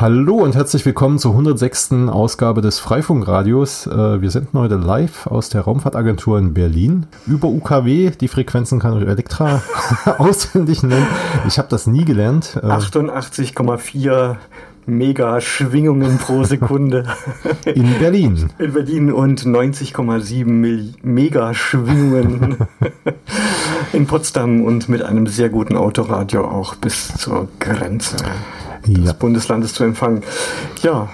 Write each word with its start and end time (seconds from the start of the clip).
Hallo 0.00 0.36
und 0.36 0.54
herzlich 0.54 0.86
willkommen 0.86 1.18
zur 1.18 1.32
106. 1.32 1.92
Ausgabe 2.08 2.62
des 2.62 2.78
Freifunkradios. 2.78 3.86
Äh, 3.86 4.22
wir 4.22 4.30
senden 4.30 4.58
heute 4.58 4.76
live 4.76 5.26
aus 5.26 5.50
der 5.50 5.60
Raumfahrtagentur 5.60 6.38
in 6.38 6.54
Berlin 6.54 7.04
über 7.26 7.48
UKW. 7.48 8.10
Die 8.18 8.28
Frequenzen 8.28 8.78
kann 8.78 8.94
euch 8.94 9.06
Elektra 9.06 9.62
auswendig 10.16 10.82
nennen. 10.82 11.06
Ich 11.46 11.58
habe 11.58 11.68
das 11.68 11.86
nie 11.86 12.06
gelernt. 12.06 12.58
88,4 12.62 14.32
äh, 14.32 14.36
Mega-Schwingungen 14.86 16.16
pro 16.16 16.44
Sekunde. 16.44 17.04
In 17.66 17.98
Berlin. 17.98 18.48
In 18.58 18.72
Berlin 18.72 19.12
und 19.12 19.44
90,7 19.44 20.94
Mega-Schwingungen 21.02 22.56
in 23.92 24.06
Potsdam 24.06 24.64
und 24.64 24.88
mit 24.88 25.02
einem 25.02 25.26
sehr 25.26 25.50
guten 25.50 25.76
Autoradio 25.76 26.46
auch 26.46 26.74
bis 26.76 27.08
zur 27.18 27.48
Grenze 27.58 28.16
des 28.86 29.04
ja. 29.04 29.12
Bundeslandes 29.12 29.74
zu 29.74 29.84
empfangen. 29.84 30.22
Ja, 30.82 31.08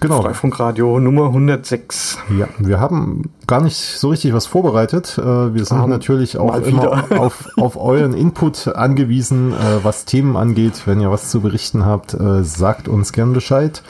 Genau. 0.00 0.22
Freifunkradio 0.22 1.00
Nummer 1.00 1.26
106. 1.26 2.18
Ja, 2.38 2.46
wir 2.58 2.78
haben 2.78 3.30
gar 3.46 3.60
nicht 3.60 3.76
so 3.76 4.10
richtig 4.10 4.32
was 4.32 4.46
vorbereitet. 4.46 5.18
Äh, 5.18 5.54
wir 5.54 5.64
sind 5.64 5.80
um, 5.80 5.90
natürlich 5.90 6.38
auch 6.38 6.54
immer 6.54 7.04
auf, 7.18 7.48
auf 7.56 7.76
euren 7.76 8.14
Input 8.14 8.68
angewiesen, 8.68 9.52
äh, 9.52 9.82
was 9.82 10.04
Themen 10.04 10.36
angeht. 10.36 10.82
Wenn 10.86 11.00
ihr 11.00 11.10
was 11.10 11.30
zu 11.30 11.40
berichten 11.40 11.84
habt, 11.84 12.14
äh, 12.14 12.44
sagt 12.44 12.86
uns 12.86 13.12
gern 13.12 13.32
Bescheid. 13.32 13.82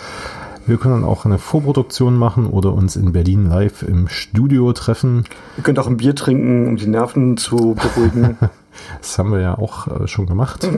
Wir 0.67 0.77
können 0.77 1.05
auch 1.05 1.25
eine 1.25 1.39
Vorproduktion 1.39 2.17
machen 2.17 2.47
oder 2.47 2.75
uns 2.75 2.97
in 2.97 3.13
Berlin 3.13 3.47
live 3.49 3.83
im 3.83 4.09
Studio 4.09 4.73
treffen. 4.73 5.25
Ihr 5.57 5.63
könnt 5.63 5.79
auch 5.79 5.87
ein 5.87 5.97
Bier 5.97 6.15
trinken, 6.15 6.69
um 6.69 6.77
die 6.77 6.89
Nerven 6.89 7.37
zu 7.37 7.75
beruhigen. 7.75 8.37
Das 9.01 9.19
haben 9.19 9.33
wir 9.33 9.41
ja 9.41 9.59
auch 9.59 9.87
äh, 9.87 10.09
schon 10.09 10.27
gemacht. 10.27 10.69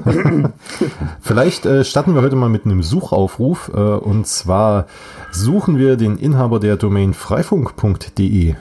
Vielleicht 1.21 1.67
äh, 1.67 1.85
starten 1.85 2.15
wir 2.15 2.23
heute 2.23 2.37
mal 2.37 2.49
mit 2.49 2.65
einem 2.65 2.83
Suchaufruf. 2.83 3.71
Äh, 3.75 3.79
und 3.79 4.27
zwar 4.27 4.87
suchen 5.31 5.79
wir 5.79 5.97
den 5.97 6.19
Inhaber 6.19 6.61
der 6.61 6.77
Domain 6.77 7.15
freifunk.de. 7.15 8.51
Äh, 8.51 8.55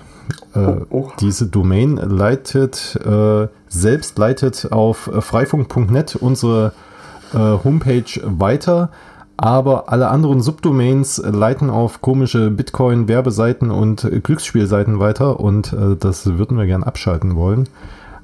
oh, 0.55 0.85
oh. 0.89 1.11
Diese 1.19 1.47
Domain 1.47 1.97
leitet, 1.97 2.99
äh, 3.05 3.47
selbst 3.67 4.17
leitet 4.17 4.71
auf 4.71 5.09
freifunk.net 5.19 6.15
unsere 6.15 6.73
äh, 7.33 7.37
Homepage 7.37 8.21
weiter 8.23 8.89
aber 9.41 9.87
alle 9.87 10.09
anderen 10.09 10.41
Subdomains 10.41 11.17
leiten 11.25 11.69
auf 11.69 12.01
komische 12.01 12.51
Bitcoin-Werbeseiten 12.51 13.71
und 13.71 14.05
Glücksspielseiten 14.21 14.99
weiter 14.99 15.39
und 15.39 15.71
äh, 15.71 15.95
das 15.97 16.25
würden 16.37 16.57
wir 16.57 16.65
gern 16.65 16.83
abschalten 16.83 17.37
wollen. 17.37 17.69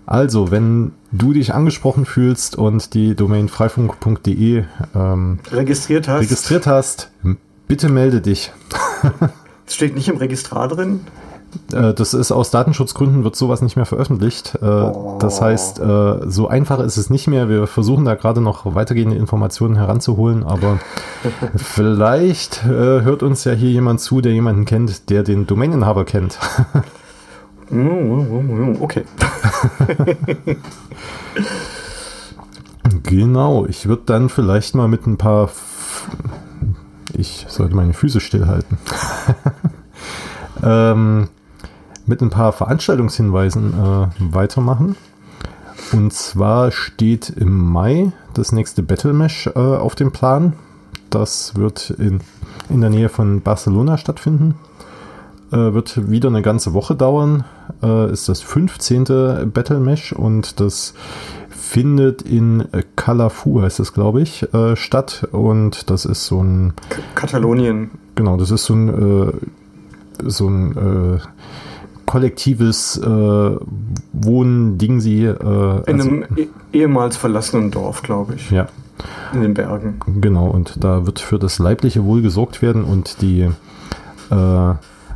Also, 0.05 0.51
wenn 0.51 0.91
du 1.11 1.33
dich 1.33 1.53
angesprochen 1.53 2.05
fühlst 2.05 2.57
und 2.57 2.93
die 2.93 3.15
Domain 3.15 3.49
freifunk.de 3.49 4.63
ähm, 4.95 5.39
registriert 5.51 6.07
hast, 6.07 6.21
registriert 6.21 6.67
hast, 6.67 7.09
bitte 7.67 7.89
melde 7.89 8.21
dich. 8.21 8.51
Das 9.65 9.73
steht 9.73 9.95
nicht 9.95 10.07
im 10.09 10.17
Registrar 10.17 10.67
drin? 10.67 10.99
Äh, 11.71 11.93
das 11.93 12.13
ist 12.13 12.31
aus 12.31 12.51
Datenschutzgründen 12.51 13.23
wird 13.23 13.35
sowas 13.35 13.61
nicht 13.61 13.75
mehr 13.75 13.85
veröffentlicht. 13.85 14.57
Äh, 14.61 14.65
oh. 14.65 15.17
Das 15.19 15.41
heißt, 15.41 15.79
äh, 15.79 16.29
so 16.29 16.47
einfach 16.47 16.79
ist 16.79 16.97
es 16.97 17.09
nicht 17.09 17.27
mehr. 17.27 17.49
Wir 17.49 17.67
versuchen 17.67 18.05
da 18.05 18.15
gerade 18.15 18.41
noch 18.41 18.75
weitergehende 18.75 19.15
Informationen 19.15 19.75
heranzuholen, 19.75 20.43
aber 20.43 20.79
vielleicht 21.55 22.63
hört 22.65 23.23
uns 23.23 23.43
ja 23.43 23.53
hier 23.53 23.71
jemand 23.71 24.01
zu, 24.01 24.21
der 24.21 24.33
jemanden 24.33 24.65
kennt, 24.65 25.09
der 25.09 25.23
den 25.23 25.47
Domaininhaber 25.47 26.05
kennt. 26.05 26.37
Okay. 28.79 29.03
genau, 33.03 33.65
ich 33.65 33.87
würde 33.87 34.03
dann 34.05 34.29
vielleicht 34.29 34.75
mal 34.75 34.87
mit 34.87 35.05
ein 35.07 35.17
paar. 35.17 35.45
F 35.45 36.07
ich 37.17 37.45
sollte 37.47 37.75
meine 37.75 37.93
Füße 37.93 38.19
stillhalten. 38.19 38.77
ähm, 40.63 41.29
mit 42.05 42.21
ein 42.21 42.29
paar 42.29 42.51
Veranstaltungshinweisen 42.51 43.73
äh, 43.73 44.07
weitermachen. 44.19 44.95
Und 45.91 46.13
zwar 46.13 46.71
steht 46.71 47.29
im 47.29 47.57
Mai 47.71 48.11
das 48.33 48.51
nächste 48.51 48.83
Battle 48.83 49.13
Mesh 49.13 49.47
äh, 49.47 49.59
auf 49.59 49.95
dem 49.95 50.11
Plan. 50.11 50.53
Das 51.09 51.55
wird 51.55 51.91
in, 51.91 52.19
in 52.69 52.81
der 52.81 52.89
Nähe 52.89 53.09
von 53.09 53.41
Barcelona 53.41 53.97
stattfinden. 53.97 54.55
Äh, 55.51 55.73
wird 55.73 56.09
wieder 56.09 56.29
eine 56.29 56.41
ganze 56.41 56.73
Woche 56.73 56.95
dauern. 56.95 57.45
Äh, 57.85 58.11
ist 58.11 58.27
das 58.29 58.41
15. 58.41 59.51
Battle 59.53 59.79
Mesh 59.79 60.11
und 60.13 60.59
das 60.59 60.93
findet 61.49 62.21
in 62.21 62.65
Calafou, 62.95 63.61
heißt 63.61 63.79
das, 63.79 63.93
glaube 63.93 64.21
ich, 64.21 64.51
äh, 64.53 64.75
statt. 64.75 65.27
Und 65.31 65.89
das 65.89 66.05
ist 66.05 66.25
so 66.25 66.41
ein. 66.41 66.73
Katalonien. 67.13 67.91
Genau, 68.15 68.37
das 68.37 68.51
ist 68.51 68.65
so 68.65 68.73
ein, 68.73 69.27
äh, 69.27 69.31
so 70.23 70.47
ein 70.47 71.17
äh, 71.17 71.19
kollektives 72.05 72.97
äh, 72.97 73.57
Wohnding 74.13 74.99
sie. 75.01 75.25
in 75.25 75.37
also, 75.37 75.85
einem 75.87 76.25
eh 76.37 76.47
ehemals 76.71 77.17
verlassenen 77.17 77.71
Dorf, 77.71 78.01
glaube 78.01 78.35
ich. 78.35 78.51
Ja. 78.51 78.67
In 79.33 79.41
den 79.41 79.53
Bergen. 79.53 79.99
Genau, 80.21 80.47
und 80.47 80.81
da 80.81 81.05
wird 81.05 81.19
für 81.19 81.37
das 81.37 81.59
leibliche 81.59 82.05
Wohl 82.05 82.21
gesorgt 82.21 82.61
werden 82.61 82.85
und 82.85 83.21
die 83.21 83.49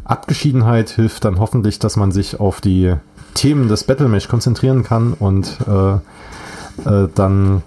Abgeschiedenheit 0.09 0.90
hilft 0.90 1.25
dann 1.25 1.40
hoffentlich, 1.40 1.80
dass 1.80 1.96
man 1.96 2.12
sich 2.12 2.40
auf 2.40 2.62
die 2.62 2.96
Themen 3.36 3.68
des 3.68 3.84
Battle 3.84 4.09
Mesh 4.09 4.28
konzentrieren 4.28 4.84
kann 4.84 5.14
und 5.14 5.58
äh, 5.68 5.94
äh, 6.90 7.08
dann 7.14 7.62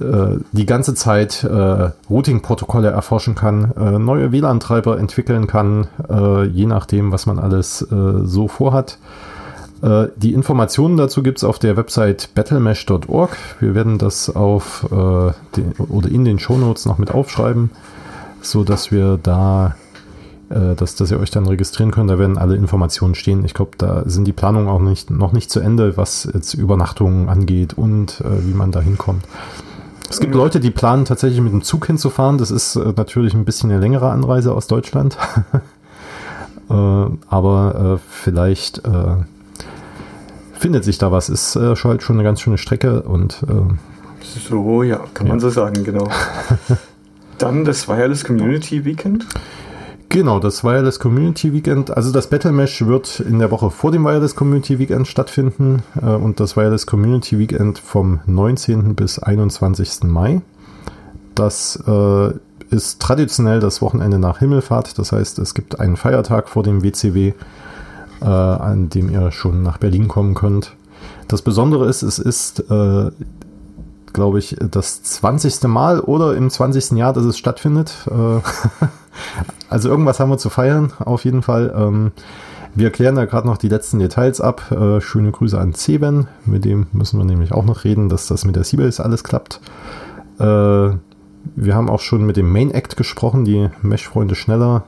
äh, 0.00 0.38
die 0.52 0.66
ganze 0.66 0.94
Zeit 0.94 1.44
äh, 1.44 1.90
Routing-Protokolle 2.10 2.90
erforschen 2.90 3.34
kann, 3.34 3.72
äh, 3.76 3.98
neue 3.98 4.32
WLAN-Treiber 4.32 4.98
entwickeln 4.98 5.46
kann, 5.46 5.86
äh, 6.08 6.44
je 6.44 6.66
nachdem, 6.66 7.12
was 7.12 7.26
man 7.26 7.38
alles 7.38 7.78
so 7.78 8.48
vorhat. 8.48 8.98
Die 10.16 10.32
Informationen 10.32 10.96
dazu 10.96 11.22
gibt 11.22 11.36
es 11.36 11.44
auf 11.44 11.58
der 11.58 11.76
Website 11.76 12.30
battlemesh.org. 12.34 13.36
Wir 13.60 13.74
werden 13.74 13.98
das 13.98 14.34
auf 14.34 14.86
den, 14.90 15.72
oder 15.76 16.08
in 16.08 16.24
den 16.24 16.38
Shownotes 16.38 16.86
noch 16.86 16.96
mit 16.96 17.10
aufschreiben, 17.10 17.70
so 18.40 18.64
dass 18.64 18.90
wir 18.92 19.18
da 19.22 19.74
äh, 20.54 20.74
dass, 20.76 20.94
dass 20.94 21.10
ihr 21.10 21.18
euch 21.18 21.30
dann 21.30 21.46
registrieren 21.46 21.90
könnt. 21.90 22.10
Da 22.10 22.18
werden 22.18 22.38
alle 22.38 22.54
Informationen 22.54 23.14
stehen. 23.14 23.44
Ich 23.44 23.54
glaube, 23.54 23.72
da 23.76 24.04
sind 24.06 24.24
die 24.24 24.32
Planungen 24.32 24.68
auch 24.68 24.80
nicht, 24.80 25.10
noch 25.10 25.32
nicht 25.32 25.50
zu 25.50 25.60
Ende, 25.60 25.96
was 25.96 26.28
jetzt 26.32 26.54
Übernachtungen 26.54 27.28
angeht 27.28 27.74
und 27.74 28.20
äh, 28.20 28.46
wie 28.46 28.54
man 28.54 28.70
da 28.70 28.80
hinkommt. 28.80 29.24
Es 30.08 30.20
gibt 30.20 30.34
Leute, 30.34 30.60
die 30.60 30.70
planen 30.70 31.06
tatsächlich 31.06 31.40
mit 31.40 31.52
dem 31.52 31.62
Zug 31.62 31.86
hinzufahren. 31.86 32.38
Das 32.38 32.52
ist 32.52 32.76
äh, 32.76 32.92
natürlich 32.96 33.34
ein 33.34 33.44
bisschen 33.44 33.70
eine 33.70 33.80
längere 33.80 34.10
Anreise 34.10 34.54
aus 34.54 34.68
Deutschland. 34.68 35.18
äh, 36.70 36.72
aber 36.72 37.98
äh, 37.98 38.08
vielleicht 38.08 38.78
äh, 38.84 39.16
findet 40.52 40.84
sich 40.84 40.98
da 40.98 41.10
was. 41.10 41.28
Ist 41.28 41.56
äh, 41.56 41.74
halt 41.74 42.02
schon 42.02 42.16
eine 42.16 42.22
ganz 42.22 42.40
schöne 42.40 42.58
Strecke 42.58 43.02
und 43.02 43.44
so, 44.48 44.82
ja, 44.82 45.00
kann 45.12 45.28
man 45.28 45.36
ja. 45.36 45.40
so 45.40 45.50
sagen, 45.50 45.84
genau. 45.84 46.08
Dann 47.38 47.64
das 47.64 47.88
Wireless 47.88 48.24
Community 48.24 48.84
Weekend. 48.84 49.26
Genau, 50.14 50.38
das 50.38 50.62
Wireless 50.62 51.00
Community 51.00 51.52
Weekend. 51.52 51.90
Also 51.90 52.12
das 52.12 52.28
Battle 52.28 52.52
Mesh 52.52 52.86
wird 52.86 53.18
in 53.18 53.40
der 53.40 53.50
Woche 53.50 53.68
vor 53.70 53.90
dem 53.90 54.04
Wireless 54.04 54.36
Community 54.36 54.78
Weekend 54.78 55.08
stattfinden 55.08 55.82
äh, 56.00 56.06
und 56.06 56.38
das 56.38 56.56
Wireless 56.56 56.86
Community 56.86 57.36
Weekend 57.36 57.80
vom 57.80 58.20
19. 58.26 58.94
bis 58.94 59.18
21. 59.18 60.04
Mai. 60.04 60.40
Das 61.34 61.82
äh, 61.88 62.30
ist 62.70 63.02
traditionell 63.02 63.58
das 63.58 63.82
Wochenende 63.82 64.20
nach 64.20 64.38
Himmelfahrt. 64.38 65.00
Das 65.00 65.10
heißt, 65.10 65.40
es 65.40 65.52
gibt 65.52 65.80
einen 65.80 65.96
Feiertag 65.96 66.48
vor 66.48 66.62
dem 66.62 66.84
WCW, 66.84 67.32
äh, 68.20 68.24
an 68.24 68.90
dem 68.90 69.10
ihr 69.10 69.32
schon 69.32 69.64
nach 69.64 69.78
Berlin 69.78 70.06
kommen 70.06 70.34
könnt. 70.34 70.76
Das 71.26 71.42
Besondere 71.42 71.88
ist, 71.88 72.02
es 72.02 72.20
ist 72.20 72.60
äh, 72.70 73.10
glaube 74.14 74.38
ich, 74.38 74.56
das 74.58 75.02
20. 75.02 75.64
Mal 75.64 76.00
oder 76.00 76.34
im 76.34 76.48
20. 76.48 76.92
Jahr, 76.92 77.12
dass 77.12 77.24
es 77.24 77.36
stattfindet. 77.36 77.94
Äh, 78.10 78.40
also 79.68 79.90
irgendwas 79.90 80.18
haben 80.18 80.30
wir 80.30 80.38
zu 80.38 80.48
feiern, 80.48 80.92
auf 80.98 81.26
jeden 81.26 81.42
Fall. 81.42 81.74
Ähm, 81.76 82.12
wir 82.74 82.90
klären 82.90 83.14
da 83.14 83.26
gerade 83.26 83.46
noch 83.46 83.58
die 83.58 83.68
letzten 83.68 83.98
Details 83.98 84.40
ab. 84.40 84.72
Äh, 84.72 85.00
schöne 85.00 85.30
Grüße 85.30 85.60
an 85.60 85.74
Ceben, 85.74 86.28
mit 86.46 86.64
dem 86.64 86.86
müssen 86.92 87.18
wir 87.18 87.24
nämlich 87.26 87.52
auch 87.52 87.64
noch 87.64 87.84
reden, 87.84 88.08
dass 88.08 88.26
das 88.26 88.46
mit 88.46 88.56
der 88.56 88.64
Seabase 88.64 89.04
alles 89.04 89.22
klappt. 89.22 89.60
Wir 91.56 91.74
haben 91.74 91.88
auch 91.88 92.00
schon 92.00 92.24
mit 92.24 92.36
dem 92.36 92.52
Main 92.52 92.70
Act 92.70 92.96
gesprochen, 92.96 93.44
die 93.44 93.68
Mesh-Freunde 93.82 94.34
schneller. 94.34 94.84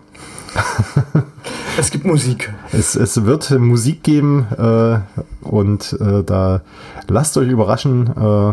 es 1.79 1.91
gibt 1.91 2.05
Musik. 2.05 2.53
Es, 2.73 2.95
es 2.95 3.25
wird 3.25 3.51
Musik 3.59 4.03
geben 4.03 4.47
äh, 4.57 4.99
und 5.47 5.97
äh, 6.01 6.23
da 6.25 6.63
lasst 7.09 7.37
euch 7.37 7.49
überraschen 7.49 8.11
äh, 8.17 8.53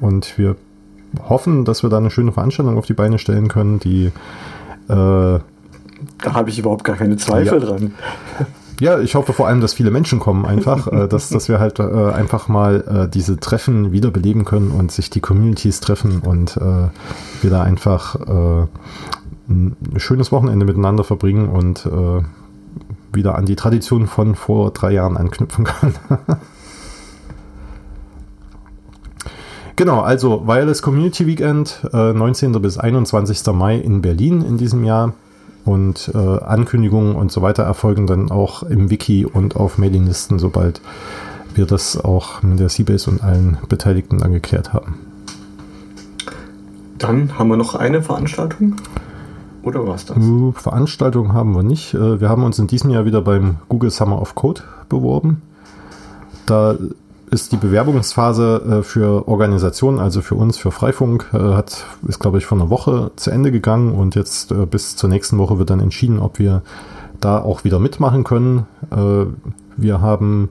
und 0.00 0.36
wir 0.36 0.56
hoffen, 1.28 1.64
dass 1.64 1.82
wir 1.82 1.90
da 1.90 1.98
eine 1.98 2.10
schöne 2.10 2.32
Veranstaltung 2.32 2.76
auf 2.76 2.86
die 2.86 2.94
Beine 2.94 3.18
stellen 3.18 3.48
können, 3.48 3.80
die 3.80 4.12
äh, 4.88 5.40
da 6.18 6.32
habe 6.34 6.50
ich 6.50 6.58
überhaupt 6.58 6.84
gar 6.84 6.96
keine 6.96 7.16
Zweifel 7.16 7.60
ja. 7.60 7.66
dran. 7.66 7.94
Ja, 8.80 9.00
ich 9.00 9.14
hoffe 9.14 9.32
vor 9.32 9.48
allem, 9.48 9.60
dass 9.60 9.74
viele 9.74 9.90
Menschen 9.90 10.20
kommen 10.20 10.46
einfach, 10.46 10.86
äh, 10.86 11.08
dass, 11.08 11.30
dass 11.30 11.48
wir 11.48 11.58
halt 11.58 11.78
äh, 11.80 11.82
einfach 11.82 12.48
mal 12.48 13.06
äh, 13.06 13.08
diese 13.08 13.38
Treffen 13.38 13.92
wiederbeleben 13.92 14.44
können 14.44 14.70
und 14.70 14.92
sich 14.92 15.10
die 15.10 15.20
Communities 15.20 15.80
treffen 15.80 16.20
und 16.20 16.56
äh, 16.56 16.88
wir 17.40 17.50
da 17.50 17.62
einfach 17.62 18.14
äh, 18.14 18.66
ein 19.48 19.76
schönes 19.96 20.30
Wochenende 20.30 20.64
miteinander 20.64 21.04
verbringen 21.04 21.48
und 21.48 21.86
äh, 21.86 22.22
wieder 23.12 23.36
an 23.36 23.46
die 23.46 23.56
Tradition 23.56 24.06
von 24.06 24.34
vor 24.34 24.70
drei 24.70 24.92
Jahren 24.92 25.16
anknüpfen 25.16 25.64
können. 25.64 25.94
genau, 29.76 30.00
also 30.00 30.46
Wireless 30.46 30.82
Community 30.82 31.26
Weekend, 31.26 31.80
19. 31.90 32.52
bis 32.60 32.76
21. 32.76 33.46
Mai 33.54 33.76
in 33.76 34.02
Berlin 34.02 34.42
in 34.42 34.58
diesem 34.58 34.84
Jahr 34.84 35.14
und 35.68 36.10
äh, 36.14 36.18
Ankündigungen 36.18 37.14
und 37.14 37.30
so 37.30 37.42
weiter 37.42 37.62
erfolgen 37.62 38.06
dann 38.06 38.30
auch 38.30 38.62
im 38.62 38.90
Wiki 38.90 39.26
und 39.26 39.54
auf 39.54 39.76
Mailinglisten, 39.76 40.38
sobald 40.38 40.80
wir 41.54 41.66
das 41.66 42.02
auch 42.02 42.42
mit 42.42 42.58
der 42.58 42.70
Seabase 42.70 43.10
und 43.10 43.22
allen 43.22 43.58
Beteiligten 43.68 44.18
dann 44.18 44.32
geklärt 44.32 44.72
haben. 44.72 44.98
Dann 46.96 47.38
haben 47.38 47.48
wir 47.48 47.58
noch 47.58 47.74
eine 47.74 48.02
Veranstaltung. 48.02 48.76
Oder 49.62 49.86
was 49.86 50.06
das? 50.06 50.16
Uh, 50.16 50.52
Veranstaltung 50.52 51.34
haben 51.34 51.54
wir 51.54 51.62
nicht. 51.62 51.92
Äh, 51.92 52.20
wir 52.20 52.30
haben 52.30 52.44
uns 52.44 52.58
in 52.58 52.66
diesem 52.66 52.88
Jahr 52.90 53.04
wieder 53.04 53.20
beim 53.20 53.56
Google 53.68 53.90
Summer 53.90 54.22
of 54.22 54.34
Code 54.34 54.62
beworben. 54.88 55.42
Da 56.46 56.76
ist 57.30 57.52
die 57.52 57.56
Bewerbungsphase 57.56 58.80
äh, 58.80 58.82
für 58.82 59.28
Organisationen, 59.28 59.98
also 59.98 60.20
für 60.22 60.34
uns, 60.34 60.58
für 60.58 60.70
Freifunk, 60.70 61.30
äh, 61.32 61.38
hat, 61.38 61.84
ist, 62.06 62.18
glaube 62.18 62.38
ich, 62.38 62.46
vor 62.46 62.58
einer 62.58 62.70
Woche 62.70 63.10
zu 63.16 63.30
Ende 63.30 63.52
gegangen 63.52 63.92
und 63.92 64.14
jetzt 64.14 64.50
äh, 64.50 64.66
bis 64.66 64.96
zur 64.96 65.10
nächsten 65.10 65.38
Woche 65.38 65.58
wird 65.58 65.70
dann 65.70 65.80
entschieden, 65.80 66.18
ob 66.18 66.38
wir 66.38 66.62
da 67.20 67.38
auch 67.40 67.64
wieder 67.64 67.80
mitmachen 67.80 68.22
können. 68.22 68.66
wir 69.76 70.00
haben 70.00 70.50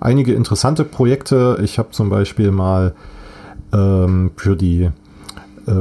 einige 0.00 0.34
interessante 0.34 0.84
Projekte. 0.84 1.60
Ich 1.62 1.78
habe 1.78 1.90
zum 1.92 2.10
Beispiel 2.10 2.50
mal 2.50 2.94
ähm, 3.72 4.32
für 4.34 4.56
die 4.56 4.84
äh, 4.84 4.90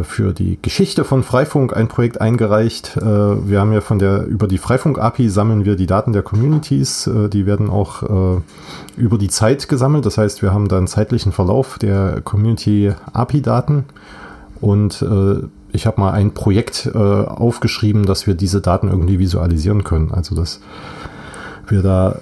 für 0.03 0.33
die 0.33 0.59
Geschichte 0.61 1.03
von 1.03 1.23
Freifunk 1.23 1.75
ein 1.75 1.87
Projekt 1.87 2.21
eingereicht. 2.21 2.97
Äh, 2.97 3.01
wir 3.01 3.59
haben 3.59 3.73
ja 3.73 3.81
von 3.81 3.99
der, 3.99 4.25
über 4.25 4.47
die 4.47 4.57
Freifunk-API 4.57 5.29
sammeln 5.29 5.65
wir 5.65 5.75
die 5.75 5.87
Daten 5.87 6.13
der 6.13 6.21
Communities. 6.21 7.07
Äh, 7.07 7.29
die 7.29 7.45
werden 7.45 7.69
auch 7.69 8.03
über 8.97 9.17
die 9.17 9.29
Zeit 9.29 9.69
gesammelt. 9.69 10.05
Das 10.05 10.17
heißt, 10.17 10.41
wir 10.41 10.53
haben 10.53 10.67
da 10.67 10.77
einen 10.77 10.87
zeitlichen 10.87 11.31
Verlauf 11.31 11.77
der 11.79 12.21
Community-API-Daten. 12.21 13.85
Und 14.61 15.05
ich 15.71 15.85
habe 15.85 16.01
mal 16.01 16.11
ein 16.11 16.33
Projekt 16.33 16.93
aufgeschrieben, 16.95 18.05
dass 18.05 18.27
wir 18.27 18.33
diese 18.35 18.61
Daten 18.61 18.89
irgendwie 18.89 19.19
visualisieren 19.19 19.83
können. 19.83 20.11
Also, 20.11 20.35
dass 20.35 20.59
wir 21.67 21.81
da 21.81 22.19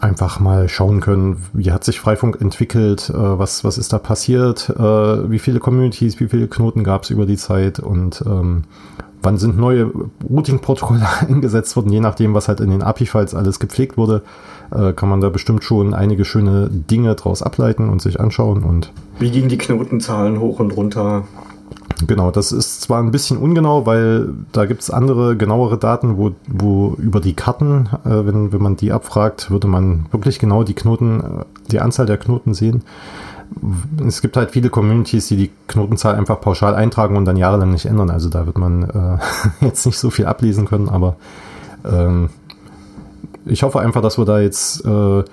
einfach 0.00 0.40
mal 0.40 0.68
schauen 0.68 1.00
können, 1.00 1.42
wie 1.52 1.72
hat 1.72 1.84
sich 1.84 2.00
Freifunk 2.00 2.40
entwickelt, 2.40 3.10
äh, 3.10 3.14
was, 3.14 3.64
was 3.64 3.78
ist 3.78 3.92
da 3.92 3.98
passiert, 3.98 4.70
äh, 4.70 5.30
wie 5.30 5.38
viele 5.38 5.60
Communities, 5.60 6.20
wie 6.20 6.28
viele 6.28 6.48
Knoten 6.48 6.84
gab 6.84 7.04
es 7.04 7.10
über 7.10 7.26
die 7.26 7.36
Zeit 7.36 7.78
und 7.78 8.22
ähm, 8.26 8.64
wann 9.22 9.38
sind 9.38 9.58
neue 9.58 9.90
Routing-Protokolle 10.28 11.06
eingesetzt 11.28 11.76
worden, 11.76 11.92
je 11.92 12.00
nachdem, 12.00 12.34
was 12.34 12.48
halt 12.48 12.60
in 12.60 12.70
den 12.70 12.82
API-Files 12.82 13.34
alles 13.34 13.58
gepflegt 13.58 13.96
wurde, 13.96 14.22
äh, 14.70 14.92
kann 14.92 15.08
man 15.08 15.20
da 15.20 15.28
bestimmt 15.28 15.64
schon 15.64 15.94
einige 15.94 16.24
schöne 16.24 16.68
Dinge 16.70 17.14
draus 17.14 17.42
ableiten 17.42 17.88
und 17.88 18.02
sich 18.02 18.20
anschauen. 18.20 18.62
Und 18.62 18.92
wie 19.18 19.30
gingen 19.30 19.48
die 19.48 19.58
Knotenzahlen 19.58 20.40
hoch 20.40 20.60
und 20.60 20.76
runter? 20.76 21.24
Genau, 22.04 22.30
das 22.30 22.52
ist 22.52 22.82
zwar 22.82 23.02
ein 23.02 23.10
bisschen 23.10 23.38
ungenau, 23.38 23.86
weil 23.86 24.28
da 24.52 24.66
gibt 24.66 24.82
es 24.82 24.90
andere, 24.90 25.36
genauere 25.36 25.78
Daten, 25.78 26.18
wo, 26.18 26.32
wo 26.46 26.94
über 26.98 27.20
die 27.20 27.32
Karten, 27.32 27.88
äh, 28.04 28.26
wenn, 28.26 28.52
wenn 28.52 28.62
man 28.62 28.76
die 28.76 28.92
abfragt, 28.92 29.50
würde 29.50 29.66
man 29.66 30.06
wirklich 30.10 30.38
genau 30.38 30.62
die 30.62 30.74
Knoten, 30.74 31.20
äh, 31.20 31.44
die 31.70 31.80
Anzahl 31.80 32.04
der 32.04 32.18
Knoten 32.18 32.52
sehen. 32.52 32.82
Es 34.06 34.20
gibt 34.20 34.36
halt 34.36 34.50
viele 34.50 34.68
Communities, 34.68 35.28
die 35.28 35.36
die 35.36 35.50
Knotenzahl 35.68 36.16
einfach 36.16 36.40
pauschal 36.40 36.74
eintragen 36.74 37.16
und 37.16 37.24
dann 37.24 37.36
jahrelang 37.36 37.70
nicht 37.70 37.86
ändern. 37.86 38.10
Also 38.10 38.28
da 38.28 38.44
wird 38.44 38.58
man 38.58 38.82
äh, 38.82 39.64
jetzt 39.64 39.86
nicht 39.86 39.98
so 39.98 40.10
viel 40.10 40.26
ablesen 40.26 40.66
können, 40.66 40.90
aber 40.90 41.16
ähm, 41.84 42.28
ich 43.46 43.62
hoffe 43.62 43.80
einfach, 43.80 44.02
dass 44.02 44.18
wir 44.18 44.26
da 44.26 44.40
jetzt 44.40 44.84
äh, 44.84 45.24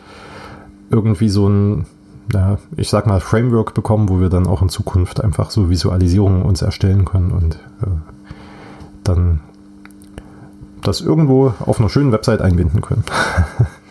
irgendwie 0.89 1.29
so 1.29 1.49
ein 1.49 1.87
ja, 2.31 2.57
ich 2.77 2.89
sag 2.89 3.07
mal, 3.07 3.19
Framework 3.19 3.73
bekommen, 3.73 4.09
wo 4.09 4.19
wir 4.19 4.29
dann 4.29 4.47
auch 4.47 4.61
in 4.61 4.69
Zukunft 4.69 5.23
einfach 5.23 5.49
so 5.49 5.69
Visualisierungen 5.69 6.43
uns 6.43 6.61
erstellen 6.61 7.05
können 7.05 7.31
und 7.31 7.55
äh, 7.81 7.87
dann 9.03 9.41
das 10.81 11.01
irgendwo 11.01 11.53
auf 11.59 11.79
einer 11.79 11.89
schönen 11.89 12.11
Website 12.11 12.41
einbinden 12.41 12.81
können. 12.81 13.03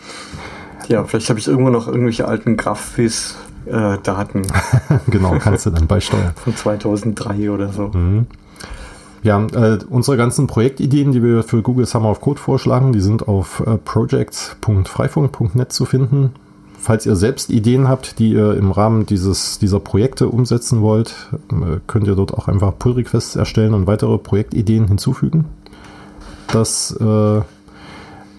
ja, 0.87 1.03
vielleicht 1.03 1.29
habe 1.29 1.39
ich 1.39 1.47
irgendwo 1.47 1.69
noch 1.69 1.87
irgendwelche 1.87 2.27
alten 2.27 2.57
Graphis 2.57 3.35
äh, 3.65 3.97
Daten. 4.01 4.43
genau, 5.07 5.37
kannst 5.39 5.65
du 5.65 5.69
dann 5.71 5.87
beisteuern. 5.87 6.33
Von 6.43 6.55
2003 6.55 7.51
oder 7.51 7.69
so. 7.69 7.87
Mhm. 7.87 8.27
Ja, 9.23 9.39
äh, 9.39 9.79
unsere 9.89 10.17
ganzen 10.17 10.47
Projektideen, 10.47 11.13
die 11.13 11.23
wir 11.23 11.43
für 11.43 11.61
Google 11.61 11.85
Summer 11.85 12.09
of 12.09 12.19
Code 12.19 12.41
vorschlagen, 12.41 12.91
die 12.91 12.99
sind 12.99 13.27
auf 13.27 13.63
äh, 13.65 13.77
projects.freifunk.net 13.77 15.71
zu 15.71 15.85
finden 15.85 16.33
falls 16.83 17.05
ihr 17.05 17.15
selbst 17.15 17.49
Ideen 17.49 17.87
habt, 17.87 18.19
die 18.19 18.33
ihr 18.33 18.55
im 18.57 18.71
Rahmen 18.71 19.05
dieses, 19.05 19.57
dieser 19.57 19.79
Projekte 19.79 20.27
umsetzen 20.27 20.81
wollt, 20.81 21.15
äh, 21.49 21.79
könnt 21.87 22.07
ihr 22.07 22.15
dort 22.15 22.33
auch 22.33 22.49
einfach 22.49 22.77
Pull-Requests 22.77 23.37
erstellen 23.37 23.73
und 23.73 23.87
weitere 23.87 24.17
Projektideen 24.17 24.87
hinzufügen. 24.87 25.45
Das 26.47 26.95
äh, 26.99 27.41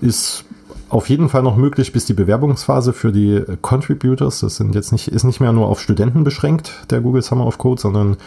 ist 0.03 0.45
auf 0.91 1.09
jeden 1.09 1.31
Fall 1.31 1.43
noch 1.43 1.57
möglich, 1.57 1.93
bis 1.93 2.05
die 2.05 2.13
Bewerbungsphase 2.13 2.93
für 2.93 3.13
die 3.13 3.43
Contributors, 3.63 4.41
das 4.41 4.57
sind 4.57 4.75
jetzt 4.75 4.93
nicht, 4.93 5.09
ist 5.09 5.25
nicht 5.25 5.41
mehr 5.41 5.53
nur 5.53 5.67
auf 5.67 5.81
Studenten 5.81 6.23
beschränkt, 6.23 6.71
der 6.91 7.01
Google 7.01 7.23
Summer 7.23 7.47
of 7.47 7.57
Code, 7.57 7.81
sondern 7.81 8.19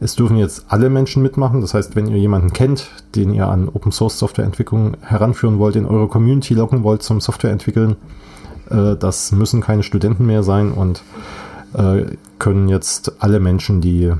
es 0.00 0.16
dürfen 0.16 0.38
jetzt 0.38 0.64
alle 0.68 0.88
Menschen 0.88 1.22
mitmachen. 1.22 1.60
Das 1.60 1.74
heißt, 1.74 1.94
wenn 1.96 2.08
ihr 2.08 2.16
jemanden 2.16 2.54
kennt, 2.54 2.88
den 3.14 3.34
ihr 3.34 3.46
an 3.46 3.68
Open 3.68 3.92
Source 3.92 4.18
Softwareentwicklung 4.18 4.96
heranführen 5.02 5.58
wollt, 5.58 5.76
in 5.76 5.84
eure 5.84 6.08
Community 6.08 6.54
locken 6.54 6.82
wollt 6.82 7.02
zum 7.02 7.20
Softwareentwickeln, 7.20 7.92
äh, 7.92 8.25
das 8.68 9.32
müssen 9.32 9.60
keine 9.60 9.82
Studenten 9.82 10.26
mehr 10.26 10.42
sein 10.42 10.72
und 10.72 11.02
äh, 11.74 12.04
können 12.38 12.68
jetzt 12.68 13.22
alle 13.22 13.40
Menschen, 13.40 13.80
die 13.80 14.12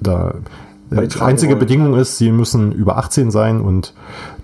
da 0.00 0.34
die 0.90 1.20
einzige 1.20 1.52
wollen. 1.52 1.58
Bedingung 1.58 1.94
ist, 1.96 2.16
sie 2.16 2.32
müssen 2.32 2.72
über 2.72 2.96
18 2.96 3.30
sein 3.30 3.60
und 3.60 3.92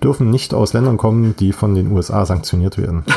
dürfen 0.03 0.29
nicht 0.29 0.53
aus 0.53 0.73
Ländern 0.73 0.97
kommen, 0.97 1.35
die 1.37 1.53
von 1.53 1.73
den 1.73 1.91
USA 1.91 2.25
sanktioniert 2.25 2.77
werden. 2.77 3.03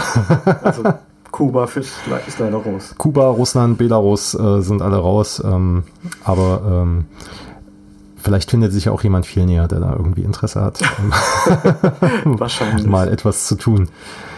Also 0.63 0.83
Kuba 1.31 1.65
ist 1.75 2.39
leider 2.39 2.57
raus. 2.57 2.95
Kuba, 2.97 3.29
Russland, 3.29 3.77
Belarus 3.77 4.35
äh, 4.35 4.61
sind 4.61 4.81
alle 4.83 4.97
raus. 4.97 5.43
Ähm, 5.45 5.85
aber 6.25 6.63
ähm, 6.67 7.05
vielleicht 8.29 8.51
findet 8.51 8.73
sich 8.73 8.91
auch 8.91 9.03
jemand 9.03 9.25
viel 9.25 9.47
näher, 9.47 9.69
der 9.69 9.81
da 9.81 9.95
irgendwie 9.95 10.21
Interesse 10.21 10.61
hat, 10.61 10.81
Wahrscheinlich. 12.25 12.87
mal 12.87 13.09
etwas 13.09 13.47
zu 13.47 13.55
tun. 13.55 13.89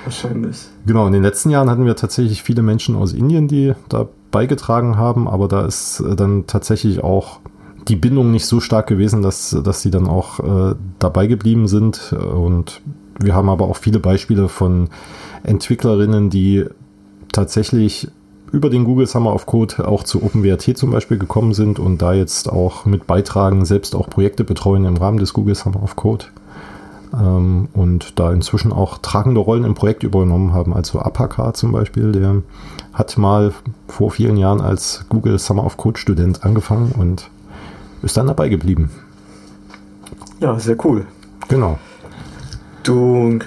Wahrscheinlich. 0.04 0.58
Genau, 0.86 1.08
in 1.08 1.12
den 1.12 1.24
letzten 1.24 1.50
Jahren 1.50 1.68
hatten 1.68 1.84
wir 1.84 1.96
tatsächlich 1.96 2.44
viele 2.44 2.62
Menschen 2.62 2.94
aus 2.94 3.12
Indien, 3.12 3.48
die 3.48 3.74
da 3.88 4.06
beigetragen 4.30 4.96
haben, 4.96 5.26
aber 5.26 5.48
da 5.48 5.66
ist 5.66 5.98
äh, 5.98 6.14
dann 6.14 6.46
tatsächlich 6.46 7.02
auch 7.02 7.40
die 7.88 7.96
Bindung 7.96 8.30
nicht 8.30 8.46
so 8.46 8.60
stark 8.60 8.86
gewesen, 8.86 9.22
dass, 9.22 9.56
dass 9.64 9.82
sie 9.82 9.90
dann 9.90 10.06
auch 10.06 10.38
äh, 10.38 10.76
dabei 11.00 11.26
geblieben 11.26 11.66
sind. 11.66 12.12
Und 12.12 12.82
wir 13.18 13.34
haben 13.34 13.48
aber 13.48 13.64
auch 13.64 13.76
viele 13.76 13.98
Beispiele 13.98 14.48
von 14.48 14.88
Entwicklerinnen, 15.42 16.30
die 16.30 16.66
tatsächlich 17.32 18.06
über 18.52 18.70
den 18.70 18.84
Google 18.84 19.06
Summer 19.06 19.34
of 19.34 19.46
Code 19.46 19.86
auch 19.86 20.02
zu 20.02 20.22
OpenWrt 20.22 20.76
zum 20.76 20.90
Beispiel 20.90 21.18
gekommen 21.18 21.54
sind 21.54 21.78
und 21.78 22.02
da 22.02 22.12
jetzt 22.12 22.50
auch 22.50 22.84
mit 22.84 23.06
beitragen, 23.06 23.64
selbst 23.64 23.94
auch 23.94 24.08
Projekte 24.08 24.44
betreuen 24.44 24.84
im 24.84 24.96
Rahmen 24.96 25.18
des 25.18 25.32
Google 25.32 25.54
Summer 25.54 25.82
of 25.82 25.96
Code 25.96 26.26
ähm, 27.14 27.68
und 27.72 28.18
da 28.18 28.32
inzwischen 28.32 28.72
auch 28.72 28.98
tragende 28.98 29.40
Rollen 29.40 29.64
im 29.64 29.74
Projekt 29.74 30.02
übernommen 30.02 30.52
haben. 30.52 30.74
Also 30.74 30.98
Apaka 31.00 31.54
zum 31.54 31.72
Beispiel, 31.72 32.12
der 32.12 32.42
hat 32.92 33.16
mal 33.18 33.52
vor 33.88 34.10
vielen 34.10 34.36
Jahren 34.36 34.60
als 34.60 35.04
Google 35.08 35.38
Summer 35.38 35.64
of 35.64 35.76
Code 35.76 35.98
Student 35.98 36.44
angefangen 36.44 36.92
und 36.98 37.30
ist 38.02 38.16
dann 38.16 38.26
dabei 38.26 38.48
geblieben. 38.48 38.90
Ja, 40.40 40.58
sehr 40.58 40.76
cool. 40.84 41.06
Genau. 41.48 41.78
Du 42.82 43.38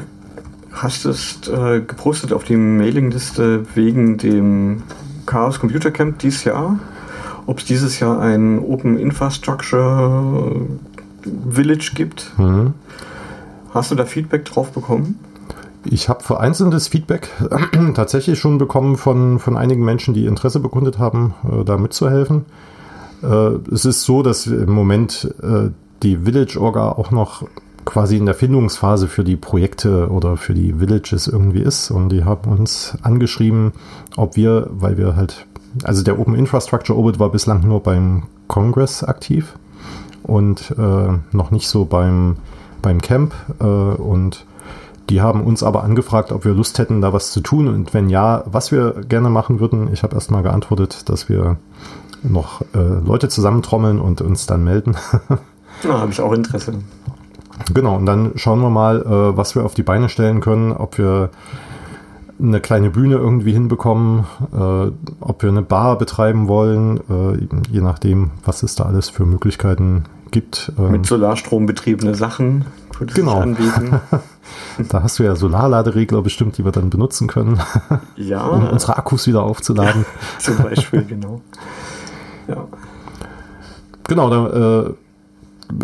hast 0.83 1.05
es 1.05 1.47
äh, 1.47 1.79
gepostet 1.79 2.33
auf 2.33 2.43
die 2.43 2.57
Mailingliste 2.57 3.65
wegen 3.75 4.17
dem 4.17 4.83
Chaos 5.25 5.59
Computer 5.59 5.91
Camp 5.91 6.19
dieses 6.19 6.43
Jahr. 6.43 6.79
Ob 7.45 7.59
es 7.59 7.65
dieses 7.65 7.99
Jahr 7.99 8.19
ein 8.19 8.59
Open 8.59 8.97
Infrastructure 8.97 10.65
Village 11.49 11.91
gibt. 11.95 12.31
Mhm. 12.37 12.73
Hast 13.73 13.91
du 13.91 13.95
da 13.95 14.05
Feedback 14.05 14.45
drauf 14.45 14.71
bekommen? 14.71 15.19
Ich 15.85 16.07
habe 16.07 16.23
vereinzeltes 16.23 16.87
Feedback 16.87 17.29
tatsächlich 17.95 18.39
schon 18.39 18.57
bekommen 18.57 18.97
von, 18.97 19.39
von 19.39 19.57
einigen 19.57 19.83
Menschen, 19.83 20.13
die 20.13 20.25
Interesse 20.25 20.59
bekundet 20.59 20.99
haben, 20.99 21.33
äh, 21.43 21.63
da 21.63 21.77
mitzuhelfen. 21.77 22.45
Äh, 23.21 23.27
es 23.71 23.85
ist 23.85 24.03
so, 24.03 24.21
dass 24.21 24.47
im 24.47 24.71
Moment 24.71 25.33
äh, 25.41 25.69
die 26.03 26.17
Village 26.17 26.59
Orga 26.59 26.89
auch 26.89 27.11
noch 27.11 27.47
quasi 27.85 28.17
in 28.17 28.25
der 28.25 28.35
Findungsphase 28.35 29.07
für 29.07 29.23
die 29.23 29.35
Projekte 29.35 30.09
oder 30.09 30.37
für 30.37 30.53
die 30.53 30.79
Villages 30.79 31.27
irgendwie 31.27 31.61
ist. 31.61 31.91
Und 31.91 32.09
die 32.09 32.23
haben 32.23 32.51
uns 32.51 32.97
angeschrieben, 33.01 33.73
ob 34.15 34.35
wir, 34.35 34.67
weil 34.71 34.97
wir 34.97 35.15
halt, 35.15 35.45
also 35.83 36.03
der 36.03 36.19
Open 36.19 36.35
Infrastructure 36.35 36.97
Orbit 36.97 37.19
war 37.19 37.29
bislang 37.29 37.61
nur 37.61 37.81
beim 37.81 38.23
Congress 38.47 39.03
aktiv 39.03 39.55
und 40.23 40.73
äh, 40.77 41.17
noch 41.31 41.51
nicht 41.51 41.67
so 41.67 41.85
beim, 41.85 42.37
beim 42.81 43.01
Camp. 43.01 43.33
Äh, 43.59 43.65
und 43.65 44.45
die 45.09 45.21
haben 45.21 45.43
uns 45.43 45.63
aber 45.63 45.83
angefragt, 45.83 46.31
ob 46.31 46.45
wir 46.45 46.53
Lust 46.53 46.79
hätten, 46.79 47.01
da 47.01 47.13
was 47.13 47.31
zu 47.31 47.41
tun 47.41 47.67
und 47.67 47.93
wenn 47.93 48.09
ja, 48.09 48.43
was 48.45 48.71
wir 48.71 49.01
gerne 49.07 49.29
machen 49.29 49.59
würden. 49.59 49.91
Ich 49.91 50.03
habe 50.03 50.15
erstmal 50.15 50.43
geantwortet, 50.43 51.09
dass 51.09 51.27
wir 51.27 51.57
noch 52.23 52.61
äh, 52.73 52.77
Leute 53.05 53.27
zusammentrommeln 53.27 53.99
und 53.99 54.21
uns 54.21 54.45
dann 54.45 54.63
melden. 54.63 54.95
Ja, 55.83 55.99
habe 55.99 56.11
ich 56.11 56.21
auch 56.21 56.31
Interesse. 56.31 56.75
Genau, 57.73 57.95
und 57.95 58.05
dann 58.05 58.33
schauen 58.35 58.61
wir 58.61 58.69
mal, 58.69 59.01
äh, 59.01 59.37
was 59.37 59.55
wir 59.55 59.65
auf 59.65 59.73
die 59.73 59.83
Beine 59.83 60.09
stellen 60.09 60.41
können, 60.41 60.71
ob 60.71 60.97
wir 60.97 61.29
eine 62.41 62.59
kleine 62.59 62.89
Bühne 62.89 63.15
irgendwie 63.15 63.53
hinbekommen, 63.53 64.25
äh, 64.53 64.91
ob 65.21 65.41
wir 65.43 65.49
eine 65.49 65.61
Bar 65.61 65.97
betreiben 65.97 66.47
wollen, 66.47 66.97
äh, 67.09 67.71
je 67.71 67.81
nachdem, 67.81 68.31
was 68.43 68.63
es 68.63 68.75
da 68.75 68.85
alles 68.85 69.09
für 69.09 69.25
Möglichkeiten 69.25 70.05
gibt. 70.31 70.71
Ähm, 70.77 70.91
Mit 70.91 71.05
Solarstrom 71.05 71.65
betriebene 71.65 72.15
Sachen 72.15 72.65
genau. 73.13 73.39
anbieten. 73.39 74.01
da 74.89 75.03
hast 75.03 75.19
du 75.19 75.23
ja 75.23 75.35
Solarladeregler 75.35 76.21
bestimmt, 76.21 76.57
die 76.57 76.65
wir 76.65 76.71
dann 76.71 76.89
benutzen 76.89 77.27
können, 77.27 77.61
ja. 78.17 78.45
um 78.45 78.67
unsere 78.67 78.97
Akkus 78.97 79.27
wieder 79.27 79.43
aufzuladen. 79.43 80.05
Zum 80.39 80.57
Beispiel, 80.57 81.03
genau. 81.03 81.41
Ja. 82.45 82.67
Genau, 84.09 84.29
da, 84.29 84.81
äh, 84.81 84.93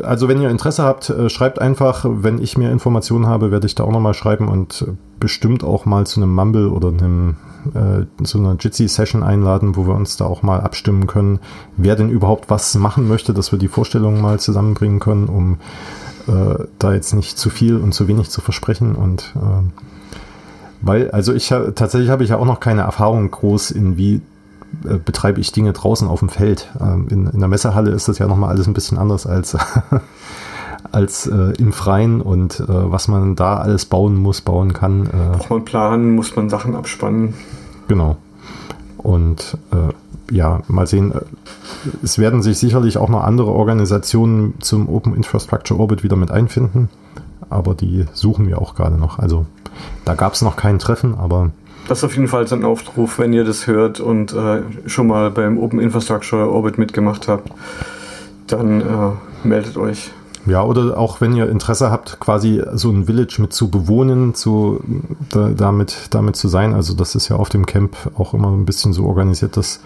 also 0.03 0.27
wenn 0.27 0.41
ihr 0.41 0.50
Interesse 0.50 0.84
habt, 0.84 1.10
äh, 1.10 1.29
schreibt 1.29 1.60
einfach. 1.60 2.05
Wenn 2.08 2.41
ich 2.41 2.58
mehr 2.58 2.72
Informationen 2.72 3.27
habe, 3.27 3.51
werde 3.51 3.67
ich 3.67 3.75
da 3.75 3.84
auch 3.84 3.91
nochmal 3.91 4.13
schreiben 4.13 4.48
und 4.48 4.86
bestimmt 5.19 5.63
auch 5.63 5.86
mal 5.86 6.05
zu 6.05 6.22
einem 6.22 6.34
Mumble 6.34 6.69
oder 6.69 6.89
einem 6.89 7.36
äh, 7.74 8.24
zu 8.24 8.39
einer 8.39 8.55
Jitsi-Session 8.60 9.24
einladen, 9.24 9.75
wo 9.75 9.86
wir 9.86 9.93
uns 9.93 10.17
da 10.17 10.25
auch 10.25 10.43
mal 10.43 10.62
abstimmen 10.62 11.08
können, 11.08 11.39
wer 11.77 11.96
denn 11.96 12.10
überhaupt 12.10 12.50
was 12.50 12.75
machen 12.75 13.08
möchte, 13.08 13.34
dass 13.34 13.51
wir 13.51 13.60
die 13.60 13.67
Vorstellungen 13.67 14.22
mal 14.22 14.39
zusammenbringen 14.39 15.00
können, 15.00 15.27
um 15.27 15.58
äh, 16.27 16.63
da 16.79 16.93
jetzt 16.93 17.13
nicht 17.13 17.38
zu 17.38 17.50
viel 17.50 17.77
und 17.77 17.93
zu 17.93 18.08
wenig 18.08 18.29
zu 18.29 18.41
versprechen 18.41 18.96
und 18.96 19.34
äh, 19.36 19.84
weil, 20.81 21.12
also 21.12 21.34
ich 21.34 21.50
tatsächlich 21.50 22.10
habe 22.10 22.24
ich 22.24 22.29
ja 22.29 22.38
auch 22.38 22.46
noch 22.46 22.62
keine 22.62 22.81
Erfahrung 22.81 23.29
groß 23.29 23.72
in 23.72 23.98
wie 23.98 24.22
äh, 24.88 24.97
betreibe 24.97 25.39
ich 25.39 25.51
Dinge 25.51 25.73
draußen 25.73 26.07
auf 26.07 26.19
dem 26.19 26.29
Feld. 26.29 26.69
Ähm, 26.79 27.07
in, 27.09 27.27
in, 27.27 27.39
der 27.39 27.49
Messehalle 27.49 27.91
ist 27.91 28.07
das 28.07 28.19
ja 28.19 28.27
nochmal 28.27 28.49
alles 28.49 28.67
ein 28.67 28.73
bisschen 28.73 28.97
anders 28.97 29.25
als, 29.27 29.57
als 30.91 31.27
äh, 31.27 31.53
im 31.57 31.73
Freien 31.73 32.21
und 32.21 32.59
äh, 32.59 32.65
was 32.67 33.07
man 33.07 33.35
da 33.35 33.57
alles 33.57 33.85
bauen 33.85 34.15
muss, 34.15 34.41
bauen 34.41 34.73
kann. 34.73 35.07
Äh, 35.07 35.38
Braucht 35.38 35.49
man 35.49 35.65
planen, 35.65 36.15
muss 36.15 36.35
man 36.35 36.49
Sachen 36.49 36.75
abspannen. 36.75 37.33
Genau. 37.88 38.17
Und 38.97 39.57
äh, 39.71 39.93
ja, 40.33 40.61
mal 40.67 40.88
sehen. 40.88 41.13
Es 42.03 42.17
werden 42.17 42.41
sich 42.41 42.57
sicherlich 42.57 42.97
auch 42.97 43.09
noch 43.09 43.23
andere 43.23 43.51
Organisationen 43.51 44.55
zum 44.59 44.89
Open 44.89 45.15
Infrastructure 45.15 45.79
Orbit 45.79 46.03
wieder 46.03 46.15
mit 46.15 46.31
einfinden, 46.31 46.89
aber 47.49 47.73
die 47.73 48.05
suchen 48.13 48.47
wir 48.47 48.61
auch 48.61 48.75
gerade 48.75 48.97
noch. 48.97 49.19
Also 49.19 49.45
da 50.05 50.15
gab 50.15 50.33
es 50.33 50.41
noch 50.41 50.55
kein 50.55 50.79
Treffen, 50.79 51.15
aber 51.15 51.51
das 51.89 52.00
ist 52.00 52.03
auf 52.03 52.15
jeden 52.15 52.27
Fall 52.27 52.48
so 52.48 52.55
ein 52.55 52.63
Aufruf, 52.63 53.17
wenn 53.17 53.34
ihr 53.34 53.43
das 53.43 53.65
hört 53.65 54.00
und 54.00 54.34
äh, 54.34 54.62
schon 54.86 55.08
mal 55.08 55.31
beim 55.31 55.58
Open 55.58 55.79
Infrastructure 55.79 56.50
Orbit 56.50 56.77
mitgemacht 56.77 57.27
habt, 57.27 57.51
dann 58.48 58.81
äh, 58.81 59.48
meldet 59.48 59.77
euch. 59.77 60.12
Ja, 60.46 60.63
oder 60.63 60.98
auch 60.98 61.19
wenn 61.19 61.36
ihr 61.36 61.50
Interesse 61.50 61.91
habt, 61.91 62.19
quasi 62.19 62.62
so 62.74 62.91
ein 62.91 63.05
Village 63.05 63.38
mit 63.39 63.53
zu 63.53 63.69
bewohnen, 63.69 64.34
zu, 64.36 64.81
da, 65.29 65.50
damit, 65.50 66.08
damit 66.12 66.36
zu 66.36 66.48
sein. 66.48 66.74
Also 66.74 66.93
das 66.93 67.15
ist 67.15 67.27
ja 67.27 67.36
auf 67.36 67.50
dem 67.50 67.65
Camp 67.65 67.96
auch 68.15 68.34
immer 68.34 68.50
ein 68.50 68.65
bisschen 68.65 68.93
so 68.93 69.05
organisiert, 69.05 69.58
dass 69.58 69.81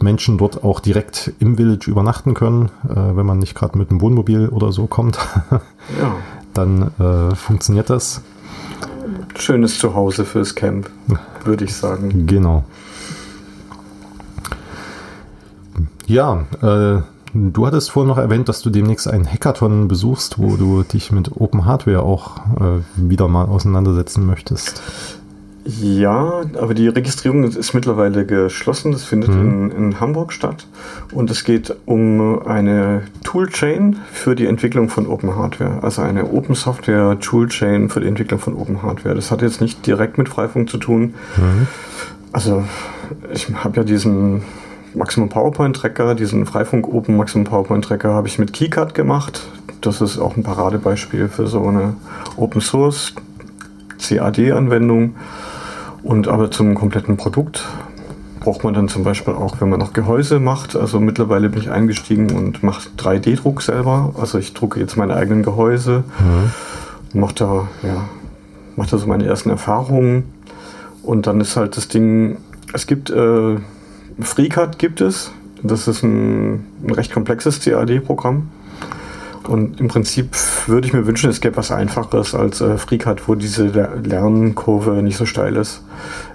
Menschen 0.00 0.38
dort 0.38 0.64
auch 0.64 0.80
direkt 0.80 1.32
im 1.38 1.56
Village 1.56 1.90
übernachten 1.90 2.34
können, 2.34 2.70
äh, 2.88 2.94
wenn 2.94 3.26
man 3.26 3.38
nicht 3.38 3.54
gerade 3.54 3.78
mit 3.78 3.90
einem 3.90 4.00
Wohnmobil 4.00 4.48
oder 4.48 4.72
so 4.72 4.86
kommt. 4.86 5.18
ja. 5.50 6.16
Dann 6.52 6.90
äh, 6.98 7.34
funktioniert 7.34 7.88
das 7.88 8.22
schönes 9.36 9.78
Zuhause 9.78 10.24
fürs 10.24 10.54
Camp, 10.54 10.90
würde 11.44 11.64
ich 11.64 11.74
sagen. 11.74 12.26
Genau. 12.26 12.64
Ja, 16.06 16.44
äh, 16.60 17.02
du 17.32 17.66
hattest 17.66 17.90
vorhin 17.90 18.08
noch 18.08 18.18
erwähnt, 18.18 18.48
dass 18.48 18.60
du 18.60 18.70
demnächst 18.70 19.08
einen 19.08 19.26
Hackathon 19.26 19.88
besuchst, 19.88 20.38
wo 20.38 20.56
du 20.56 20.82
dich 20.82 21.12
mit 21.12 21.40
Open 21.40 21.64
Hardware 21.64 22.02
auch 22.02 22.36
äh, 22.60 22.80
wieder 22.96 23.28
mal 23.28 23.46
auseinandersetzen 23.46 24.26
möchtest. 24.26 24.82
Ja, 25.64 26.42
aber 26.60 26.74
die 26.74 26.88
Registrierung 26.88 27.44
ist 27.44 27.72
mittlerweile 27.72 28.26
geschlossen. 28.26 28.90
Das 28.92 29.04
findet 29.04 29.30
mhm. 29.30 29.70
in, 29.70 29.70
in, 29.70 30.00
Hamburg 30.00 30.32
statt. 30.32 30.66
Und 31.12 31.30
es 31.30 31.44
geht 31.44 31.74
um 31.86 32.44
eine 32.44 33.02
Toolchain 33.22 33.96
für 34.10 34.34
die 34.34 34.46
Entwicklung 34.46 34.88
von 34.88 35.06
Open 35.06 35.36
Hardware. 35.36 35.78
Also 35.82 36.02
eine 36.02 36.32
Open 36.32 36.56
Software 36.56 37.18
Toolchain 37.20 37.90
für 37.90 38.00
die 38.00 38.08
Entwicklung 38.08 38.40
von 38.40 38.56
Open 38.56 38.82
Hardware. 38.82 39.14
Das 39.14 39.30
hat 39.30 39.40
jetzt 39.42 39.60
nicht 39.60 39.86
direkt 39.86 40.18
mit 40.18 40.28
Freifunk 40.28 40.68
zu 40.68 40.78
tun. 40.78 41.14
Mhm. 41.36 41.68
Also 42.32 42.64
ich 43.32 43.48
habe 43.54 43.76
ja 43.76 43.84
diesen 43.84 44.42
Maximum 44.94 45.28
PowerPoint 45.28 45.76
Tracker, 45.76 46.14
diesen 46.14 46.44
Freifunk 46.44 46.88
Open 46.88 47.16
Maximum 47.16 47.44
PowerPoint 47.44 47.84
Tracker 47.84 48.12
habe 48.12 48.26
ich 48.26 48.38
mit 48.38 48.52
KeyCut 48.52 48.94
gemacht. 48.94 49.46
Das 49.80 50.00
ist 50.00 50.18
auch 50.18 50.36
ein 50.36 50.42
Paradebeispiel 50.42 51.28
für 51.28 51.46
so 51.46 51.64
eine 51.66 51.94
Open 52.36 52.60
Source 52.60 53.14
CAD-Anwendung. 53.98 55.14
Und 56.02 56.28
aber 56.28 56.50
zum 56.50 56.74
kompletten 56.74 57.16
Produkt 57.16 57.64
braucht 58.40 58.64
man 58.64 58.74
dann 58.74 58.88
zum 58.88 59.04
Beispiel 59.04 59.34
auch, 59.34 59.60
wenn 59.60 59.68
man 59.68 59.78
noch 59.78 59.92
Gehäuse 59.92 60.40
macht. 60.40 60.74
Also 60.74 60.98
mittlerweile 60.98 61.48
bin 61.48 61.60
ich 61.60 61.70
eingestiegen 61.70 62.32
und 62.32 62.62
mache 62.62 62.88
3D-Druck 62.98 63.62
selber. 63.62 64.14
Also 64.18 64.38
ich 64.38 64.52
drucke 64.52 64.80
jetzt 64.80 64.96
meine 64.96 65.14
eigenen 65.14 65.42
Gehäuse, 65.44 66.02
mhm. 66.18 67.20
mache 67.20 67.34
da, 67.34 67.68
ja, 67.82 68.08
mach 68.76 68.86
da 68.86 68.98
so 68.98 69.06
meine 69.06 69.24
ersten 69.24 69.50
Erfahrungen. 69.50 70.24
Und 71.02 71.26
dann 71.26 71.40
ist 71.40 71.56
halt 71.56 71.76
das 71.76 71.88
Ding, 71.88 72.38
es 72.72 72.86
gibt 72.86 73.10
äh, 73.10 73.56
FreeCAD 74.20 74.78
gibt 74.78 75.00
es. 75.00 75.30
Das 75.62 75.86
ist 75.86 76.02
ein, 76.02 76.66
ein 76.84 76.90
recht 76.90 77.12
komplexes 77.12 77.60
CAD-Programm. 77.60 78.48
Und 79.46 79.80
im 79.80 79.88
Prinzip 79.88 80.36
würde 80.66 80.86
ich 80.86 80.92
mir 80.92 81.06
wünschen, 81.06 81.30
es 81.30 81.40
gäbe 81.40 81.56
was 81.56 81.70
Einfacheres 81.70 82.34
als 82.34 82.60
äh, 82.60 82.76
FreeCAD, 82.76 83.28
wo 83.28 83.34
diese 83.34 83.66
Lernkurve 83.66 85.02
nicht 85.02 85.16
so 85.16 85.26
steil 85.26 85.56
ist. 85.56 85.82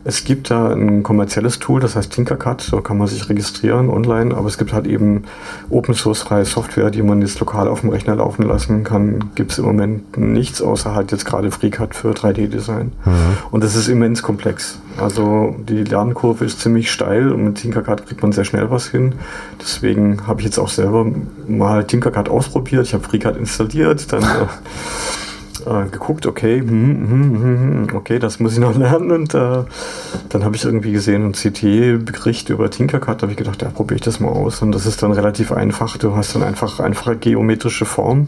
Es 0.03 0.23
gibt 0.23 0.51
da 0.51 0.71
ein 0.71 1.03
kommerzielles 1.03 1.59
Tool, 1.59 1.81
das 1.81 1.95
heißt 1.95 2.13
Tinkercad, 2.13 2.71
da 2.71 2.81
kann 2.81 2.97
man 2.97 3.07
sich 3.07 3.27
registrieren 3.29 3.89
online, 3.89 4.35
aber 4.35 4.47
es 4.47 4.57
gibt 4.57 4.71
halt 4.71 4.87
eben 4.87 5.23
Open 5.69 5.93
Source 5.93 6.21
freie 6.21 6.45
Software, 6.45 6.89
die 6.91 7.01
man 7.01 7.21
jetzt 7.21 7.39
lokal 7.39 7.67
auf 7.67 7.81
dem 7.81 7.89
Rechner 7.89 8.15
laufen 8.15 8.43
lassen 8.43 8.83
kann. 8.83 9.31
Gibt 9.35 9.51
es 9.51 9.57
im 9.57 9.65
Moment 9.65 10.17
nichts, 10.17 10.61
außer 10.61 10.95
halt 10.95 11.11
jetzt 11.11 11.25
gerade 11.25 11.51
FreeCAD 11.51 11.93
für 11.93 12.11
3D-Design. 12.11 12.91
Mhm. 13.03 13.11
Und 13.51 13.63
das 13.63 13.75
ist 13.75 13.87
immens 13.87 14.23
komplex. 14.23 14.79
Also 14.97 15.55
die 15.67 15.83
Lernkurve 15.83 16.45
ist 16.45 16.61
ziemlich 16.61 16.91
steil 16.91 17.31
und 17.31 17.43
mit 17.43 17.55
Tinkercad 17.55 18.05
kriegt 18.05 18.21
man 18.21 18.31
sehr 18.31 18.45
schnell 18.45 18.71
was 18.71 18.87
hin. 18.87 19.13
Deswegen 19.61 20.25
habe 20.25 20.39
ich 20.39 20.45
jetzt 20.45 20.57
auch 20.57 20.69
selber 20.69 21.05
mal 21.47 21.85
Tinkercad 21.85 22.29
ausprobiert. 22.29 22.85
Ich 22.85 22.93
habe 22.93 23.03
FreeCAD 23.03 23.37
installiert, 23.37 24.11
dann 24.11 24.23
äh, 25.67 25.89
geguckt, 25.89 26.25
okay, 26.25 26.59
hm, 26.59 26.67
hm, 26.69 27.88
okay, 27.93 28.19
das 28.19 28.39
muss 28.39 28.53
ich 28.53 28.59
noch 28.59 28.75
lernen. 28.77 29.12
Und 29.12 29.33
äh, 29.33 29.63
dann 30.29 30.43
habe 30.43 30.55
ich 30.55 30.63
irgendwie 30.63 30.91
gesehen, 30.91 31.25
ein 31.25 31.31
CT-Bericht 31.33 32.50
über 32.50 32.69
Tinkercad, 32.69 33.17
da 33.17 33.24
habe 33.24 33.31
ich 33.31 33.38
gedacht, 33.38 33.62
ja, 33.62 33.69
probiere 33.69 33.95
ich 33.95 34.01
das 34.01 34.19
mal 34.19 34.29
aus. 34.29 34.62
Und 34.62 34.71
das 34.71 34.86
ist 34.86 35.03
dann 35.03 35.12
relativ 35.12 35.51
einfach. 35.51 35.97
Du 35.97 36.15
hast 36.15 36.36
dann 36.36 36.43
einfach 36.43 36.79
einfache 36.79 37.15
geometrische 37.15 37.86
Form. 37.86 38.27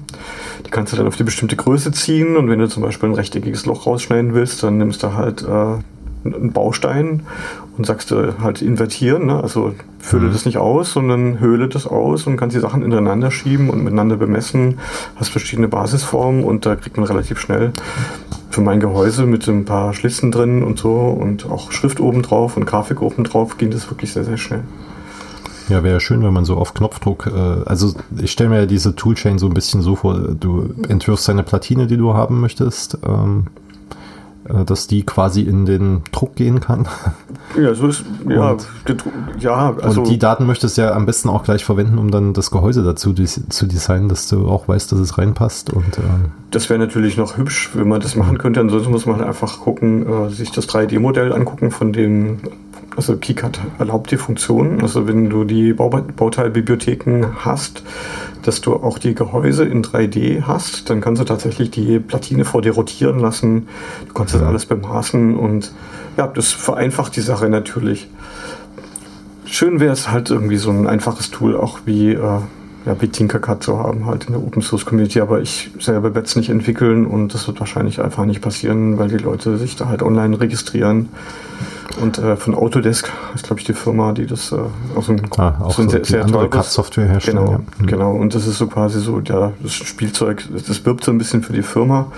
Die 0.66 0.70
kannst 0.70 0.94
du 0.94 0.98
dann 0.98 1.08
auf 1.08 1.16
die 1.16 1.24
bestimmte 1.24 1.56
Größe 1.56 1.92
ziehen. 1.92 2.38
Und 2.38 2.50
wenn 2.50 2.60
du 2.60 2.68
zum 2.68 2.84
Beispiel 2.84 3.10
ein 3.10 3.16
rechteckiges 3.16 3.66
Loch 3.66 3.86
rausschneiden 3.86 4.34
willst, 4.34 4.64
dann 4.64 4.78
nimmst 4.78 5.04
du 5.04 5.14
halt 5.14 5.42
äh, 5.44 5.78
einen 6.26 6.52
Baustein 6.52 7.24
und 7.78 7.86
sagst 7.86 8.12
du 8.12 8.40
halt 8.42 8.62
invertieren, 8.62 9.28
ne? 9.28 9.42
also 9.42 9.74
fülle 10.00 10.28
mhm. 10.28 10.34
das 10.34 10.46
nicht 10.46 10.58
aus, 10.58 10.92
sondern 10.92 11.40
höhle 11.40 11.70
das 11.70 11.88
aus 11.88 12.28
und 12.28 12.38
kannst 12.38 12.56
die 12.56 12.60
Sachen 12.60 12.84
ineinander 12.84 13.32
schieben 13.32 13.70
und 13.70 13.84
miteinander 13.84 14.18
bemessen, 14.18 14.80
hast 15.16 15.30
verschiedene 15.30 15.68
Basisformen 15.68 16.44
und 16.44 16.66
da 16.66 16.76
kriegt 16.76 16.98
man 16.98 17.06
relativ 17.06 17.40
schnell 17.40 17.74
für 18.50 18.62
mein 18.62 18.80
Gehäuse 18.80 19.26
mit 19.26 19.48
ein 19.48 19.66
paar 19.66 19.94
Schlitzen 19.94 20.32
drin 20.32 20.64
und 20.64 20.80
so 20.80 20.92
und 20.92 21.50
auch 21.50 21.72
Schrift 21.72 22.00
oben 22.00 22.22
drauf 22.22 22.58
und 22.58 22.66
Grafik 22.66 23.02
oben 23.02 23.24
drauf 23.24 23.58
ging 23.58 23.72
das 23.72 23.90
wirklich 23.90 24.12
sehr, 24.12 24.26
sehr 24.26 24.38
schnell. 24.38 24.64
Ja, 25.70 25.84
wäre 25.84 26.00
schön, 26.00 26.24
wenn 26.24 26.34
man 26.34 26.46
so 26.46 26.58
auf 26.58 26.74
Knopfdruck, 26.74 27.28
äh, 27.28 27.70
also 27.70 27.94
ich 28.18 28.32
stelle 28.32 28.50
mir 28.50 28.60
ja 28.62 28.66
diese 28.66 28.96
Toolchain 28.96 29.38
so 29.38 29.46
ein 29.46 29.54
bisschen 29.54 29.82
so 29.82 29.96
vor, 29.96 30.18
du 30.18 30.74
entwirfst 30.88 31.30
eine 31.30 31.44
Platine, 31.44 31.86
die 31.86 31.98
du 31.98 32.16
haben 32.16 32.42
möchtest, 32.42 32.98
ähm, 33.08 33.46
äh, 33.48 33.69
dass 34.66 34.88
die 34.88 35.06
quasi 35.06 35.42
in 35.42 35.66
den 35.66 36.02
Druck 36.12 36.36
gehen 36.36 36.60
kann. 36.60 36.88
Ja, 37.60 37.74
so 37.74 37.88
ist, 37.88 38.04
ja, 38.28 38.52
und, 38.52 38.68
ja, 39.40 39.76
also. 39.82 40.02
Und 40.02 40.10
die 40.10 40.20
Daten 40.20 40.46
möchtest 40.46 40.78
du 40.78 40.84
ja 40.84 40.94
am 40.94 41.06
besten 41.06 41.30
auch 41.30 41.44
gleich 41.44 41.66
verwenden, 41.66 41.98
um 41.98 42.12
dann 42.12 42.34
das 42.34 42.52
Gehäuse 42.52 42.84
dazu 42.84 43.14
zu 43.14 43.66
designen, 43.66 44.08
dass 44.08 44.28
du 44.28 44.48
auch 44.48 44.68
weißt, 44.68 44.92
dass 44.92 45.00
es 45.00 45.18
reinpasst. 45.18 45.72
Und, 45.74 45.98
äh 45.98 46.02
das 46.52 46.70
wäre 46.70 46.80
natürlich 46.80 47.18
noch 47.18 47.38
hübsch, 47.38 47.72
wenn 47.74 47.88
man 47.88 48.02
das 48.02 48.16
machen 48.16 48.38
könnte. 48.38 48.60
Ansonsten 48.60 48.92
muss 48.92 49.06
man 49.06 49.22
einfach 49.22 49.60
gucken, 49.60 50.06
äh, 50.08 50.30
sich 50.30 50.52
das 50.52 50.68
3D-Modell 50.68 51.34
angucken 51.34 51.72
von 51.72 51.94
dem 51.94 52.40
also 53.00 53.16
KiCad 53.16 53.62
erlaubt 53.80 54.12
die 54.12 54.18
Funktion, 54.18 54.82
also 54.82 55.08
wenn 55.08 55.30
du 55.30 55.46
die 55.46 55.72
Bauteilbibliotheken 55.72 57.28
hast, 57.38 57.82
dass 58.42 58.60
du 58.60 58.74
auch 58.74 59.00
die 59.00 59.16
Gehäuse 59.16 59.64
in 59.64 59.86
3D 59.86 60.42
hast, 60.42 60.90
dann 60.90 61.00
kannst 61.00 61.22
du 61.22 61.26
tatsächlich 61.26 61.72
die 61.72 62.00
Platine 62.00 62.44
vor 62.44 62.62
dir 62.62 62.74
rotieren 62.74 63.20
lassen. 63.20 63.70
Du 64.06 64.14
kannst 64.14 64.34
das 64.34 64.42
alles 64.42 64.66
bemaßen 64.66 65.38
und 65.38 65.72
ja, 66.18 66.28
das 66.28 66.52
vereinfacht 66.52 67.16
die 67.16 67.22
Sache 67.22 67.48
natürlich. 67.48 68.10
Schön 69.46 69.80
wäre 69.80 69.94
es 69.94 70.12
halt 70.12 70.30
irgendwie 70.30 70.58
so 70.58 70.70
ein 70.70 70.86
einfaches 70.86 71.32
Tool 71.32 71.56
auch 71.56 71.80
wie, 71.86 72.12
äh, 72.12 72.18
ja, 72.18 72.96
wie 73.00 73.08
Tinkercad 73.08 73.64
zu 73.64 73.80
haben, 73.80 74.08
halt 74.08 74.26
in 74.26 74.34
der 74.34 74.44
Open 74.44 74.62
Source 74.62 74.86
Community, 74.86 75.22
aber 75.22 75.40
ich 75.40 75.72
selber 75.80 76.14
werde 76.14 76.28
es 76.28 76.36
nicht 76.36 76.50
entwickeln 76.50 77.06
und 77.06 77.34
das 77.34 77.48
wird 77.48 77.62
wahrscheinlich 77.62 78.02
einfach 78.02 78.26
nicht 78.26 78.42
passieren, 78.42 78.98
weil 78.98 79.08
die 79.08 79.18
Leute 79.18 79.58
sich 79.58 79.78
da 79.78 79.88
halt 79.88 80.04
online 80.04 80.38
registrieren 80.38 81.08
und 81.98 82.18
äh, 82.18 82.36
von 82.36 82.56
Autodesk 82.56 83.12
ist, 83.34 83.46
glaube 83.46 83.60
ich, 83.60 83.66
die 83.66 83.74
Firma, 83.74 84.12
die 84.14 84.26
das 84.26 84.52
äh, 84.52 84.58
auch 84.96 85.04
so 85.04 85.12
ein, 85.12 85.22
ah, 85.38 85.56
auch 85.62 85.74
so 85.74 85.82
ein 85.82 85.90
sehr, 85.90 86.06
sehr 86.06 86.26
teures 86.26 86.74
Software 86.74 87.08
herstellen. 87.08 87.38
Genau, 87.38 87.52
ja. 87.52 87.58
mhm. 87.58 87.88
genau. 87.88 88.12
Und 88.12 88.36
das 88.36 88.48
ist 88.48 88.58
so 88.58 88.68
quasi 88.68 89.00
so, 89.00 89.20
ja, 89.22 89.54
das 89.60 89.74
Spielzeug, 89.74 90.44
das 90.68 90.86
wirbt 90.86 91.04
so 91.04 91.12
ein 91.12 91.18
bisschen 91.18 91.42
für 91.42 91.54
die 91.54 91.64
Firma. 91.64 92.12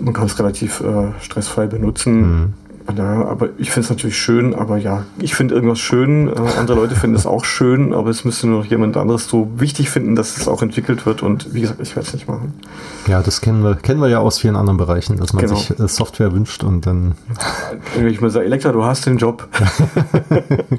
Man 0.00 0.12
kann 0.12 0.26
es 0.26 0.38
relativ 0.38 0.80
äh, 0.80 1.12
stressfrei 1.20 1.66
benutzen. 1.66 2.20
Mhm. 2.20 2.52
Ja, 2.96 3.24
aber 3.26 3.50
ich 3.58 3.70
finde 3.70 3.84
es 3.84 3.90
natürlich 3.90 4.18
schön, 4.18 4.54
aber 4.54 4.76
ja, 4.76 5.04
ich 5.18 5.34
finde 5.34 5.54
irgendwas 5.54 5.78
schön, 5.78 6.28
äh, 6.28 6.32
andere 6.58 6.76
Leute 6.76 6.94
finden 6.94 7.16
es 7.16 7.26
auch 7.26 7.44
schön, 7.44 7.92
aber 7.92 8.10
es 8.10 8.24
müsste 8.24 8.46
nur 8.48 8.60
noch 8.60 8.66
jemand 8.66 8.96
anderes 8.96 9.28
so 9.28 9.48
wichtig 9.56 9.90
finden, 9.90 10.16
dass 10.16 10.36
es 10.36 10.48
auch 10.48 10.62
entwickelt 10.62 11.06
wird 11.06 11.22
und 11.22 11.54
wie 11.54 11.60
gesagt, 11.60 11.80
ich 11.80 11.94
werde 11.94 12.08
es 12.08 12.14
nicht 12.14 12.28
machen. 12.28 12.54
Ja, 13.06 13.22
das 13.22 13.40
kennen 13.40 13.62
wir, 13.62 13.76
kennen 13.76 14.00
wir 14.00 14.08
ja 14.08 14.18
aus 14.18 14.38
vielen 14.38 14.56
anderen 14.56 14.76
Bereichen, 14.76 15.16
dass 15.18 15.32
man 15.32 15.44
genau. 15.44 15.56
sich 15.56 15.78
äh, 15.78 15.88
Software 15.88 16.32
wünscht 16.32 16.64
und 16.64 16.86
dann. 16.86 17.14
Ich 18.06 18.20
mir 18.20 18.30
sage, 18.30 18.46
Elektra, 18.46 18.72
du 18.72 18.84
hast 18.84 19.06
den 19.06 19.18
Job. 19.18 19.48
genau. 20.28 20.78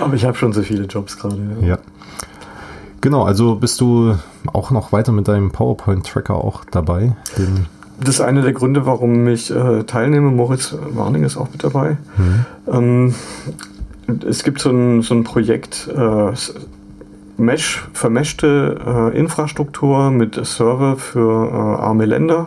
Aber 0.00 0.14
ich 0.14 0.24
habe 0.24 0.36
schon 0.36 0.52
so 0.52 0.62
viele 0.62 0.84
Jobs 0.84 1.18
gerade. 1.18 1.36
Ja. 1.60 1.66
ja. 1.66 1.78
Genau, 3.00 3.24
also 3.24 3.54
bist 3.54 3.80
du 3.80 4.16
auch 4.52 4.70
noch 4.70 4.92
weiter 4.92 5.12
mit 5.12 5.28
deinem 5.28 5.52
PowerPoint-Tracker 5.52 6.34
auch 6.34 6.64
dabei? 6.64 7.14
Den 7.38 7.66
das 8.00 8.16
ist 8.16 8.20
einer 8.20 8.42
der 8.42 8.52
Gründe, 8.52 8.86
warum 8.86 9.26
ich 9.28 9.50
äh, 9.50 9.84
teilnehme. 9.84 10.30
Moritz 10.30 10.76
Warning 10.90 11.24
ist 11.24 11.36
auch 11.36 11.48
mit 11.50 11.64
dabei. 11.64 11.96
Mhm. 12.16 12.44
Ähm, 12.72 13.14
es 14.28 14.44
gibt 14.44 14.60
so 14.60 14.70
ein, 14.70 15.02
so 15.02 15.14
ein 15.14 15.24
Projekt, 15.24 15.88
äh, 15.88 16.32
Mesh, 17.38 17.86
vermeshte 17.92 19.12
äh, 19.12 19.18
Infrastruktur 19.18 20.10
mit 20.10 20.34
Server 20.46 20.96
für 20.96 21.48
äh, 21.50 21.82
arme 21.82 22.06
Länder. 22.06 22.46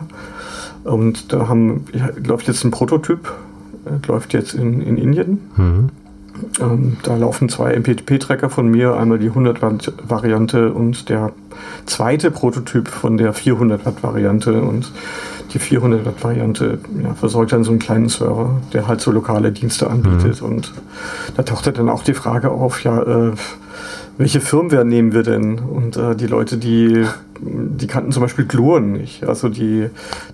Und 0.84 1.32
da 1.32 1.48
haben, 1.48 1.84
läuft 2.24 2.48
jetzt 2.48 2.64
ein 2.64 2.70
Prototyp, 2.70 3.32
äh, 3.84 4.06
läuft 4.06 4.32
jetzt 4.32 4.54
in, 4.54 4.80
in 4.80 4.96
Indien. 4.96 5.50
Mhm. 5.56 5.88
Ähm, 6.60 6.96
da 7.02 7.16
laufen 7.16 7.48
zwei 7.48 7.74
MPP-Tracker 7.74 8.50
von 8.50 8.68
mir, 8.68 8.96
einmal 8.96 9.18
die 9.18 9.28
100 9.28 9.62
Watt 9.62 9.92
Variante 10.06 10.72
und 10.72 11.08
der 11.08 11.32
zweite 11.86 12.30
Prototyp 12.30 12.88
von 12.88 13.16
der 13.16 13.32
400 13.32 13.84
Watt 13.84 14.02
Variante 14.02 14.62
und 14.62 14.90
die 15.52 15.58
400 15.58 16.04
Watt 16.06 16.22
Variante 16.22 16.78
ja, 17.02 17.14
versorgt 17.14 17.52
dann 17.52 17.64
so 17.64 17.70
einen 17.70 17.80
kleinen 17.80 18.08
Server, 18.08 18.60
der 18.72 18.86
halt 18.86 19.00
so 19.00 19.10
lokale 19.10 19.52
Dienste 19.52 19.90
anbietet 19.90 20.40
mhm. 20.42 20.48
und 20.48 20.72
da 21.36 21.42
tauchte 21.42 21.72
dann 21.72 21.88
auch 21.88 22.02
die 22.02 22.14
Frage 22.14 22.50
auf, 22.50 22.84
ja, 22.84 23.02
äh, 23.02 23.32
welche 24.20 24.40
Firmware 24.40 24.84
nehmen 24.84 25.14
wir 25.14 25.22
denn? 25.22 25.58
Und 25.58 25.96
äh, 25.96 26.14
die 26.14 26.26
Leute, 26.26 26.58
die, 26.58 27.06
die 27.40 27.86
kannten 27.86 28.12
zum 28.12 28.22
Beispiel 28.22 28.44
Gluon 28.44 28.92
nicht. 28.92 29.24
Also 29.24 29.48
die, 29.48 29.86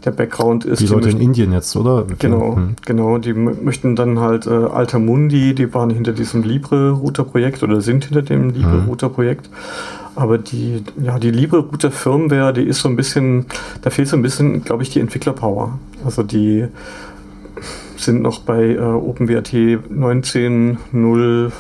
der 0.05 0.11
Background 0.11 0.65
ist. 0.65 0.81
Die, 0.81 0.87
die 0.87 0.93
Leute 0.93 1.05
möchten, 1.05 1.21
in 1.21 1.27
Indien 1.29 1.53
jetzt, 1.53 1.77
oder? 1.77 2.05
Genau, 2.19 2.57
hm. 2.57 2.75
genau. 2.85 3.19
Die 3.19 3.33
möchten 3.33 3.95
dann 3.95 4.19
halt 4.19 4.49
äh, 4.49 4.51
Altamundi, 4.51 5.55
die 5.55 5.73
waren 5.73 5.91
hinter 5.91 6.13
diesem 6.13 6.43
Libre-Router-Projekt 6.43 7.63
oder 7.63 7.81
sind 7.81 8.07
hinter 8.07 8.23
dem 8.23 8.51
Libre-Router-Projekt. 8.51 9.49
Aber 10.17 10.39
die, 10.39 10.83
ja, 11.03 11.19
die 11.19 11.31
Libre-Router 11.31 11.91
Firmware, 11.91 12.55
die 12.55 12.63
ist 12.63 12.81
so 12.81 12.89
ein 12.89 12.97
bisschen, 12.97 13.45
da 13.83 13.91
fehlt 13.91 14.09
so 14.09 14.17
ein 14.17 14.23
bisschen, 14.23 14.65
glaube 14.65 14.83
ich, 14.83 14.89
die 14.91 15.01
Entwicklerpower. 15.01 15.79
Also 16.05 16.23
die 16.23 16.67
sind 17.97 18.23
noch 18.23 18.39
bei 18.41 18.75
äh, 18.75 18.81
OpenWrt 18.81 19.53
19.0 19.53 21.53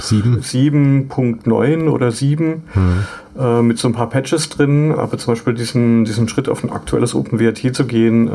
7.9 0.00 1.90
oder 1.90 2.10
7 2.10 2.62
hm. 2.72 3.04
äh, 3.38 3.60
mit 3.62 3.78
so 3.78 3.88
ein 3.88 3.92
paar 3.92 4.08
Patches 4.08 4.48
drin, 4.48 4.92
aber 4.92 5.18
zum 5.18 5.34
Beispiel 5.34 5.52
diesen, 5.54 6.06
diesen 6.06 6.26
Schritt 6.28 6.48
auf 6.48 6.64
ein 6.64 6.70
aktuelles 6.70 7.14
OpenWrt 7.14 7.74
zu 7.74 7.84
gehen, 7.86 8.28
äh, 8.28 8.30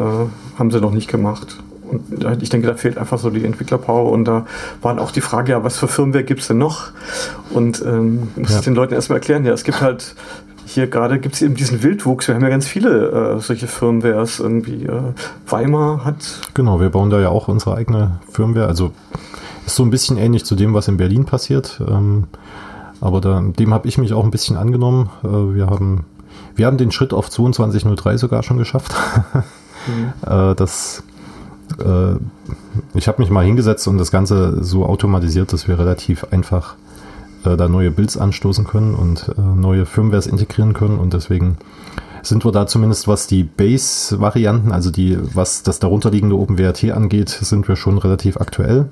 haben 0.60 0.70
sie 0.72 0.80
noch 0.80 0.92
nicht 0.92 1.10
gemacht. 1.10 1.58
Und 1.90 2.42
ich 2.42 2.50
denke, 2.50 2.68
da 2.68 2.76
fehlt 2.76 2.98
einfach 2.98 3.20
so 3.20 3.30
die 3.30 3.46
Entwicklerpower 3.46 4.12
und 4.12 4.26
da 4.26 4.46
war 4.82 5.00
auch 5.00 5.12
die 5.12 5.22
Frage, 5.22 5.52
ja, 5.52 5.64
was 5.64 5.78
für 5.78 5.88
Firmware 5.88 6.24
gibt 6.24 6.42
es 6.42 6.48
denn 6.48 6.58
noch? 6.58 6.90
Und 7.52 7.84
ähm, 7.86 8.30
muss 8.36 8.52
ja. 8.52 8.60
ich 8.60 8.66
den 8.66 8.76
Leuten 8.76 8.94
erstmal 8.94 9.18
erklären, 9.18 9.46
ja, 9.46 9.54
es 9.54 9.64
gibt 9.64 9.82
halt 9.82 10.16
hier 10.68 10.88
gerade 10.88 11.20
gibt 11.20 11.36
es 11.36 11.42
eben 11.42 11.56
diesen 11.56 11.84
Wildwuchs. 11.84 12.28
Wir 12.28 12.36
haben 12.36 12.42
ja 12.42 12.50
ganz 12.50 12.68
viele 12.68 13.36
äh, 13.36 13.40
solche 13.40 13.68
Firmwares 13.68 14.40
irgendwie. 14.40 14.86
Äh, 14.86 15.14
Weimar 15.48 16.04
hat. 16.04 16.42
Genau, 16.54 16.82
wir 16.82 16.90
bauen 16.90 17.10
da 17.10 17.20
ja 17.20 17.30
auch 17.30 17.48
unsere 17.48 17.76
eigene 17.76 18.20
Firmware. 18.30 18.68
Also 18.68 18.92
ist 19.66 19.76
so 19.76 19.84
ein 19.84 19.90
bisschen 19.90 20.18
ähnlich 20.18 20.44
zu 20.44 20.56
dem, 20.56 20.74
was 20.74 20.88
in 20.88 20.98
Berlin 20.98 21.26
passiert. 21.26 21.82
Ähm, 21.88 22.26
aber 23.00 23.22
da, 23.22 23.42
dem 23.42 23.74
habe 23.74 23.88
ich 23.88 23.98
mich 23.98 24.14
auch 24.14 24.24
ein 24.24 24.32
bisschen 24.32 24.58
angenommen. 24.58 25.10
Äh, 25.24 25.28
wir, 25.28 25.68
haben, 25.68 26.06
wir 26.56 26.66
haben 26.66 26.78
den 26.78 26.92
Schritt 26.92 27.14
auf 27.14 27.30
2203 27.30 28.18
sogar 28.18 28.44
schon 28.44 28.58
geschafft. 28.58 28.94
mhm. 29.88 30.14
äh, 30.28 30.56
das, 30.56 31.04
äh, 31.80 32.16
ich 32.94 33.08
habe 33.08 33.22
mich 33.22 33.30
mal 33.30 33.46
hingesetzt 33.46 33.88
und 33.88 33.98
das 33.98 34.12
Ganze 34.12 34.64
so 34.64 34.86
automatisiert, 34.86 35.54
dass 35.54 35.68
wir 35.68 35.80
relativ 35.80 36.26
einfach 36.32 36.76
äh, 37.46 37.58
da 37.58 37.68
neue 37.68 37.92
Builds 37.92 38.18
anstoßen 38.18 38.66
können 38.66 38.96
und 38.96 39.30
äh, 39.38 39.42
neue 39.42 39.86
Firmwares 39.86 40.28
integrieren 40.28 40.74
können. 40.74 40.98
Und 40.98 41.14
deswegen 41.14 41.58
sind 42.22 42.46
wir 42.46 42.52
da 42.52 42.68
zumindest, 42.68 43.08
was 43.08 43.28
die 43.28 43.44
Base-Varianten, 43.44 44.72
also 44.72 44.92
die, 44.92 45.18
was 45.34 45.64
das 45.64 45.80
darunterliegende 45.80 46.36
OpenWRT 46.36 46.92
angeht, 46.92 47.30
sind 47.30 47.68
wir 47.68 47.76
schon 47.76 47.98
relativ 47.98 48.38
aktuell. 48.38 48.88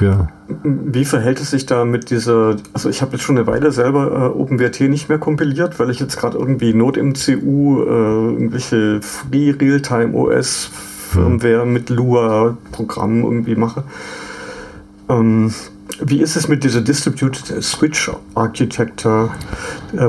Ja. 0.00 0.28
Wie 0.62 1.04
verhält 1.04 1.40
es 1.40 1.50
sich 1.50 1.66
da 1.66 1.84
mit 1.84 2.10
dieser, 2.10 2.56
also 2.72 2.88
ich 2.88 3.02
habe 3.02 3.12
jetzt 3.12 3.22
schon 3.22 3.36
eine 3.36 3.46
Weile 3.48 3.72
selber 3.72 4.32
äh, 4.34 4.38
OpenWrt 4.38 4.80
nicht 4.82 5.08
mehr 5.08 5.18
kompiliert, 5.18 5.80
weil 5.80 5.90
ich 5.90 5.98
jetzt 5.98 6.16
gerade 6.16 6.38
irgendwie 6.38 6.72
NodeMCU, 6.72 7.82
äh, 7.82 7.86
irgendwelche 7.86 9.02
Free 9.02 9.50
Realtime 9.50 10.14
OS 10.14 10.70
Firmware 11.12 11.66
mit 11.66 11.90
Lua-Programmen 11.90 13.22
irgendwie 13.22 13.54
mache. 13.54 13.84
Ähm, 15.08 15.52
wie 16.00 16.20
ist 16.20 16.36
es 16.36 16.48
mit 16.48 16.64
dieser 16.64 16.80
Distributed 16.80 17.62
Switch 17.62 18.10
Architecture, 18.34 19.30
äh, 19.96 20.08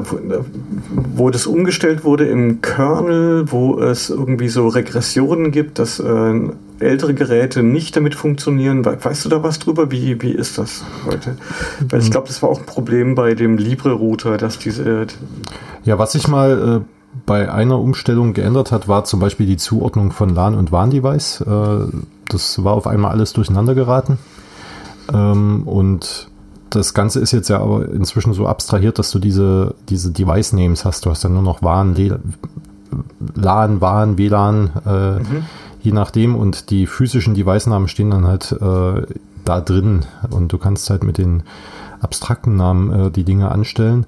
wo 1.15 1.29
das 1.29 1.45
umgestellt 1.45 2.03
wurde 2.03 2.25
im 2.27 2.61
Kernel, 2.61 3.51
wo 3.51 3.79
es 3.79 4.09
irgendwie 4.09 4.47
so 4.47 4.67
Regressionen 4.69 5.51
gibt, 5.51 5.79
dass 5.79 5.99
äh, 5.99 6.39
ältere 6.79 7.13
Geräte 7.13 7.63
nicht 7.63 7.95
damit 7.95 8.15
funktionieren? 8.15 8.85
Weißt 8.85 9.25
du 9.25 9.29
da 9.29 9.43
was 9.43 9.59
drüber? 9.59 9.91
Wie, 9.91 10.21
wie 10.21 10.31
ist 10.31 10.57
das 10.57 10.83
heute? 11.05 11.35
Weil 11.89 12.01
ich 12.01 12.11
glaube, 12.11 12.27
das 12.27 12.41
war 12.41 12.49
auch 12.49 12.59
ein 12.59 12.65
Problem 12.65 13.15
bei 13.15 13.33
dem 13.33 13.57
Libre-Router, 13.57 14.37
dass 14.37 14.59
diese. 14.59 15.07
Ja, 15.83 15.99
was 15.99 16.15
ich 16.15 16.27
mal 16.27 16.81
äh, 16.81 16.92
bei 17.25 17.51
einer 17.51 17.79
Umstellung 17.79 18.33
geändert 18.33 18.71
hat, 18.71 18.87
war 18.87 19.05
zum 19.05 19.19
Beispiel 19.19 19.45
die 19.45 19.57
Zuordnung 19.57 20.11
von 20.11 20.29
LAN 20.29 20.55
und 20.55 20.71
WAN-Device. 20.71 21.41
Äh, 21.41 21.87
das 22.27 22.63
war 22.63 22.73
auf 22.73 22.87
einmal 22.87 23.11
alles 23.11 23.33
durcheinander 23.33 23.75
geraten. 23.75 24.17
Ähm, 25.11 25.63
und 25.65 26.29
das 26.69 26.93
Ganze 26.93 27.19
ist 27.19 27.31
jetzt 27.31 27.49
ja 27.49 27.59
aber 27.59 27.89
inzwischen 27.89 28.33
so 28.33 28.47
abstrahiert, 28.47 28.99
dass 28.99 29.11
du 29.11 29.19
diese, 29.19 29.75
diese 29.89 30.11
Device-Names 30.11 30.85
hast. 30.85 31.05
Du 31.05 31.11
hast 31.11 31.23
ja 31.23 31.29
nur 31.29 31.43
noch 31.43 31.61
WAN, 31.61 31.95
LAN, 33.35 33.81
WAN, 33.81 34.17
WLAN, 34.17 34.71
äh, 34.85 35.19
mhm. 35.19 35.45
je 35.81 35.91
nachdem. 35.91 36.35
Und 36.35 36.71
die 36.71 36.87
physischen 36.87 37.35
Device-Namen 37.35 37.87
stehen 37.87 38.11
dann 38.11 38.27
halt 38.27 38.51
äh, 38.51 39.05
da 39.45 39.61
drin. 39.61 40.05
Und 40.29 40.51
du 40.51 40.57
kannst 40.57 40.89
halt 40.89 41.03
mit 41.03 41.17
den 41.17 41.43
abstrakten 42.01 42.57
Namen 42.57 43.07
äh, 43.07 43.11
die 43.11 43.23
Dinge 43.23 43.49
anstellen 43.49 44.05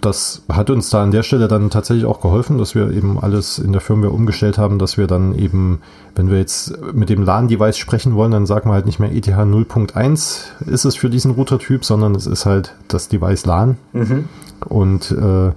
das 0.00 0.42
hat 0.48 0.70
uns 0.70 0.90
da 0.90 1.02
an 1.02 1.10
der 1.10 1.22
Stelle 1.22 1.48
dann 1.48 1.70
tatsächlich 1.70 2.06
auch 2.06 2.20
geholfen, 2.20 2.58
dass 2.58 2.74
wir 2.74 2.90
eben 2.92 3.18
alles 3.18 3.58
in 3.58 3.72
der 3.72 3.80
Firmware 3.80 4.12
umgestellt 4.12 4.56
haben, 4.56 4.78
dass 4.78 4.96
wir 4.96 5.06
dann 5.06 5.36
eben, 5.36 5.80
wenn 6.14 6.30
wir 6.30 6.38
jetzt 6.38 6.78
mit 6.92 7.08
dem 7.08 7.22
LAN-Device 7.22 7.78
sprechen 7.78 8.14
wollen, 8.14 8.30
dann 8.30 8.46
sagen 8.46 8.70
wir 8.70 8.74
halt 8.74 8.86
nicht 8.86 9.00
mehr 9.00 9.12
ETH 9.12 9.26
0.1 9.26 10.66
ist 10.66 10.84
es 10.84 10.96
für 10.96 11.10
diesen 11.10 11.32
Router-Typ, 11.32 11.84
sondern 11.84 12.14
es 12.14 12.26
ist 12.26 12.46
halt 12.46 12.74
das 12.86 13.08
Device 13.08 13.46
LAN. 13.46 13.76
Mhm. 13.92 14.28
Und 14.60 15.10
äh, 15.10 15.52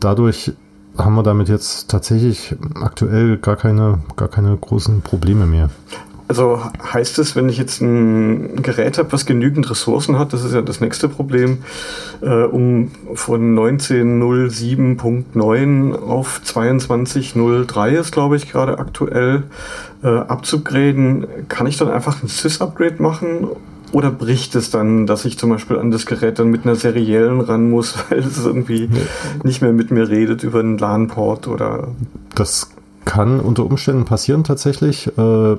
dadurch 0.00 0.52
haben 0.98 1.14
wir 1.14 1.22
damit 1.22 1.48
jetzt 1.48 1.88
tatsächlich 1.88 2.56
aktuell 2.74 3.38
gar 3.38 3.56
keine, 3.56 4.00
gar 4.16 4.28
keine 4.28 4.56
großen 4.56 5.02
Probleme 5.02 5.46
mehr. 5.46 5.70
Also 6.30 6.62
heißt 6.80 7.18
es, 7.18 7.34
wenn 7.34 7.48
ich 7.48 7.58
jetzt 7.58 7.80
ein 7.80 8.62
Gerät 8.62 8.98
habe, 8.98 9.10
was 9.10 9.26
genügend 9.26 9.68
Ressourcen 9.68 10.16
hat, 10.16 10.32
das 10.32 10.44
ist 10.44 10.54
ja 10.54 10.62
das 10.62 10.80
nächste 10.80 11.08
Problem, 11.08 11.64
äh, 12.20 12.44
um 12.44 12.92
von 13.14 13.58
19.07.9 13.58 15.96
auf 15.96 16.40
22.03 16.46 17.88
ist, 17.98 18.12
glaube 18.12 18.36
ich, 18.36 18.48
gerade 18.48 18.78
aktuell 18.78 19.42
äh, 20.04 20.06
abzugraden, 20.06 21.26
kann 21.48 21.66
ich 21.66 21.78
dann 21.78 21.90
einfach 21.90 22.22
ein 22.22 22.28
Sys-Upgrade 22.28 23.02
machen 23.02 23.48
oder 23.90 24.12
bricht 24.12 24.54
es 24.54 24.70
dann, 24.70 25.08
dass 25.08 25.24
ich 25.24 25.36
zum 25.36 25.50
Beispiel 25.50 25.80
an 25.80 25.90
das 25.90 26.06
Gerät 26.06 26.38
dann 26.38 26.46
mit 26.46 26.64
einer 26.64 26.76
seriellen 26.76 27.40
ran 27.40 27.70
muss, 27.70 27.96
weil 28.08 28.20
es 28.20 28.46
irgendwie 28.46 28.88
nee. 28.88 29.00
nicht 29.42 29.62
mehr 29.62 29.72
mit 29.72 29.90
mir 29.90 30.08
redet 30.08 30.44
über 30.44 30.60
einen 30.60 30.78
LAN-Port 30.78 31.48
oder. 31.48 31.88
Das 32.36 32.70
kann 33.04 33.40
unter 33.40 33.64
Umständen 33.64 34.04
passieren 34.04 34.44
tatsächlich. 34.44 35.08
Äh, 35.18 35.56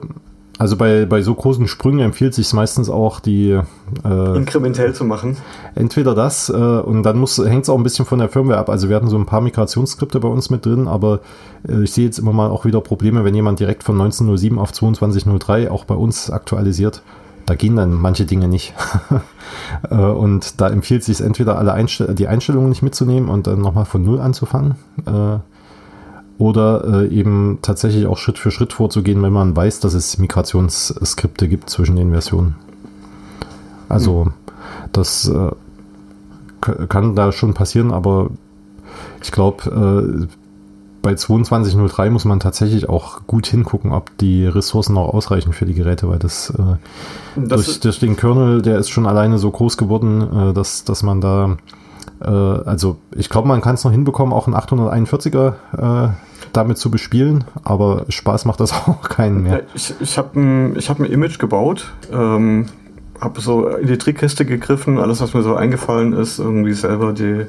also 0.62 0.78
bei, 0.78 1.08
bei 1.08 1.24
so 1.24 1.34
großen 1.34 1.68
Sprüngen 1.68 2.02
empfiehlt 2.02 2.36
sich 2.36 2.54
meistens 2.54 2.88
auch 2.88 3.20
die 3.20 3.60
äh, 4.06 4.38
inkrementell 4.38 4.94
zu 4.94 5.04
machen. 5.06 5.38
Entweder 5.74 6.14
das 6.14 6.50
äh, 6.50 6.54
und 6.54 7.02
dann 7.02 7.18
hängt 7.18 7.64
es 7.64 7.70
auch 7.70 7.78
ein 7.80 7.82
bisschen 7.82 8.06
von 8.06 8.20
der 8.20 8.30
Firmware 8.30 8.60
ab. 8.60 8.70
Also 8.70 8.88
wir 8.88 8.96
hatten 8.96 9.10
so 9.10 9.18
ein 9.18 9.26
paar 9.26 9.42
Migrationsskripte 9.42 10.20
bei 10.20 10.28
uns 10.28 10.52
mit 10.52 10.64
drin, 10.64 10.88
aber 10.88 11.22
äh, 11.68 11.82
ich 11.82 11.94
sehe 11.94 12.06
jetzt 12.06 12.20
immer 12.20 12.32
mal 12.32 12.52
auch 12.52 12.64
wieder 12.64 12.80
Probleme, 12.80 13.26
wenn 13.26 13.34
jemand 13.34 13.60
direkt 13.60 13.82
von 13.82 14.00
1907 14.00 14.60
auf 14.60 14.72
2203 14.72 15.72
auch 15.72 15.86
bei 15.86 15.96
uns 15.96 16.30
aktualisiert 16.30 17.02
da 17.48 17.56
gehen 17.56 17.76
dann 17.76 17.94
manche 17.94 18.26
Dinge 18.26 18.48
nicht. 18.48 18.74
Äh, 19.90 19.96
und 19.96 20.62
da 20.62 20.70
empfiehlt 20.70 21.04
sich 21.04 21.22
entweder 21.22 21.58
alle 21.58 21.74
Einstell 21.74 22.14
die 22.14 22.28
Einstellungen 22.28 22.70
nicht 22.70 22.84
mitzunehmen 22.84 23.30
und 23.30 23.48
dann 23.48 23.60
nochmal 23.60 23.86
von 23.86 24.04
Null 24.04 24.20
anzufangen. 24.22 24.76
Äh, 26.42 26.44
oder 26.44 27.04
äh, 27.04 27.08
eben 27.08 27.60
tatsächlich 27.62 28.06
auch 28.08 28.18
Schritt 28.18 28.38
für 28.38 28.52
Schritt 28.52 28.74
vorzugehen, 28.74 29.22
wenn 29.22 29.34
man 29.34 29.56
weiß, 29.56 29.80
dass 29.80 29.94
es 29.94 30.18
Migrationsskripte 30.18 31.48
gibt 31.48 31.70
zwischen 31.70 31.96
den 31.96 32.12
Versionen. 32.12 32.56
Also 33.90 34.26
mhm. 34.26 34.34
das 34.92 35.32
kann 36.90 37.16
da 37.16 37.32
schon 37.32 37.54
passieren, 37.54 37.92
aber 37.92 38.30
ich 39.22 39.32
glaube, 39.32 40.28
bei 41.02 41.16
2203 41.16 42.10
muss 42.10 42.26
man 42.26 42.40
tatsächlich 42.40 42.88
auch 42.88 43.22
gut 43.26 43.48
hingucken, 43.48 43.92
ob 43.92 44.16
die 44.20 44.46
Ressourcen 44.46 44.94
noch 44.94 45.10
ausreichen 45.10 45.54
für 45.54 45.66
die 45.66 45.74
Geräte, 45.74 46.08
weil 46.08 46.20
das, 46.20 46.52
äh, 46.52 46.76
das 47.36 47.66
durch, 47.66 47.80
durch, 47.80 48.00
den 48.00 48.16
Kernel, 48.16 48.62
der 48.62 48.78
ist 48.78 48.90
schon 48.90 49.08
alleine 49.08 49.38
so 49.40 49.50
groß 49.50 49.78
geworden, 49.78 50.22
äh, 50.22 50.54
dass, 50.54 50.84
dass 50.84 51.02
man 51.02 51.22
da, 51.22 51.58
äh, 52.22 52.28
also 52.28 52.98
ich 53.16 53.30
glaube, 53.30 53.48
man 53.48 53.62
kann 53.62 53.76
es 53.76 53.84
noch 53.84 53.92
hinbekommen, 53.92 54.34
auch 54.34 54.48
einen 54.48 54.56
841er 54.56 55.54
äh, 55.78 56.10
damit 56.54 56.78
zu 56.78 56.92
bespielen, 56.92 57.44
aber 57.64 58.06
Spaß 58.10 58.46
macht 58.46 58.60
das 58.60 58.74
auch 58.88 59.02
keinen 59.02 59.44
mehr. 59.44 59.64
Ich, 59.74 59.94
ich 60.00 60.18
habe 60.18 60.40
ein, 60.40 60.76
hab 60.78 61.00
ein 61.00 61.06
Image 61.06 61.40
gebaut, 61.40 61.92
ähm, 62.12 62.68
habe 63.20 63.40
so 63.42 63.68
in 63.68 63.88
die 63.88 63.98
Trickkiste 63.98 64.46
gegriffen, 64.46 64.98
alles, 64.98 65.22
was 65.22 65.34
mir 65.34 65.44
so 65.44 65.56
eingefallen 65.56 66.14
ist, 66.14 66.40
irgendwie 66.40 66.74
selber 66.74 67.14
die 67.14 67.46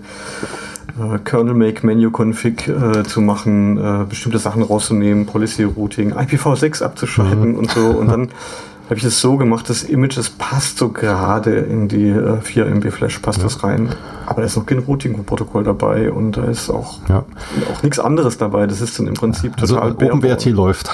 äh, 1.00 1.18
Kernel 1.24 1.54
Make 1.54 1.86
Menu 1.86 2.10
Config 2.10 2.68
äh, 2.68 3.02
zu 3.04 3.20
machen, 3.20 3.78
äh, 3.78 4.04
bestimmte 4.04 4.38
Sachen 4.38 4.62
rauszunehmen, 4.62 5.26
Policy 5.26 5.64
Routing, 5.64 6.12
IPv6 6.12 6.82
abzuschalten 6.82 7.52
mhm. 7.52 7.58
und 7.58 7.70
so. 7.70 7.86
Und 7.86 8.08
dann 8.08 8.28
habe 8.92 8.98
ich 8.98 9.04
es 9.04 9.20
so 9.20 9.38
gemacht, 9.38 9.70
das 9.70 9.84
Image, 9.84 10.18
das 10.18 10.28
passt 10.28 10.76
so 10.76 10.90
gerade 10.90 11.54
in 11.56 11.88
die 11.88 12.10
äh, 12.10 12.42
4 12.42 12.66
MB 12.66 12.90
Flash, 12.90 13.18
passt 13.20 13.38
ja. 13.38 13.44
das 13.44 13.64
rein. 13.64 13.88
Aber 14.26 14.42
da 14.42 14.46
ist 14.46 14.54
noch 14.56 14.66
kein 14.66 14.80
Routing-Protokoll 14.80 15.64
dabei 15.64 16.12
und 16.12 16.36
da 16.36 16.44
ist 16.44 16.68
auch, 16.68 16.98
ja. 17.08 17.24
auch 17.72 17.82
nichts 17.82 17.98
anderes 17.98 18.36
dabei. 18.36 18.66
Das 18.66 18.82
ist 18.82 18.98
dann 18.98 19.06
im 19.06 19.14
Prinzip 19.14 19.54
also 19.58 19.76
total 19.76 19.92
also, 19.92 20.06
OpenWrt 20.06 20.44
läuft. 20.46 20.90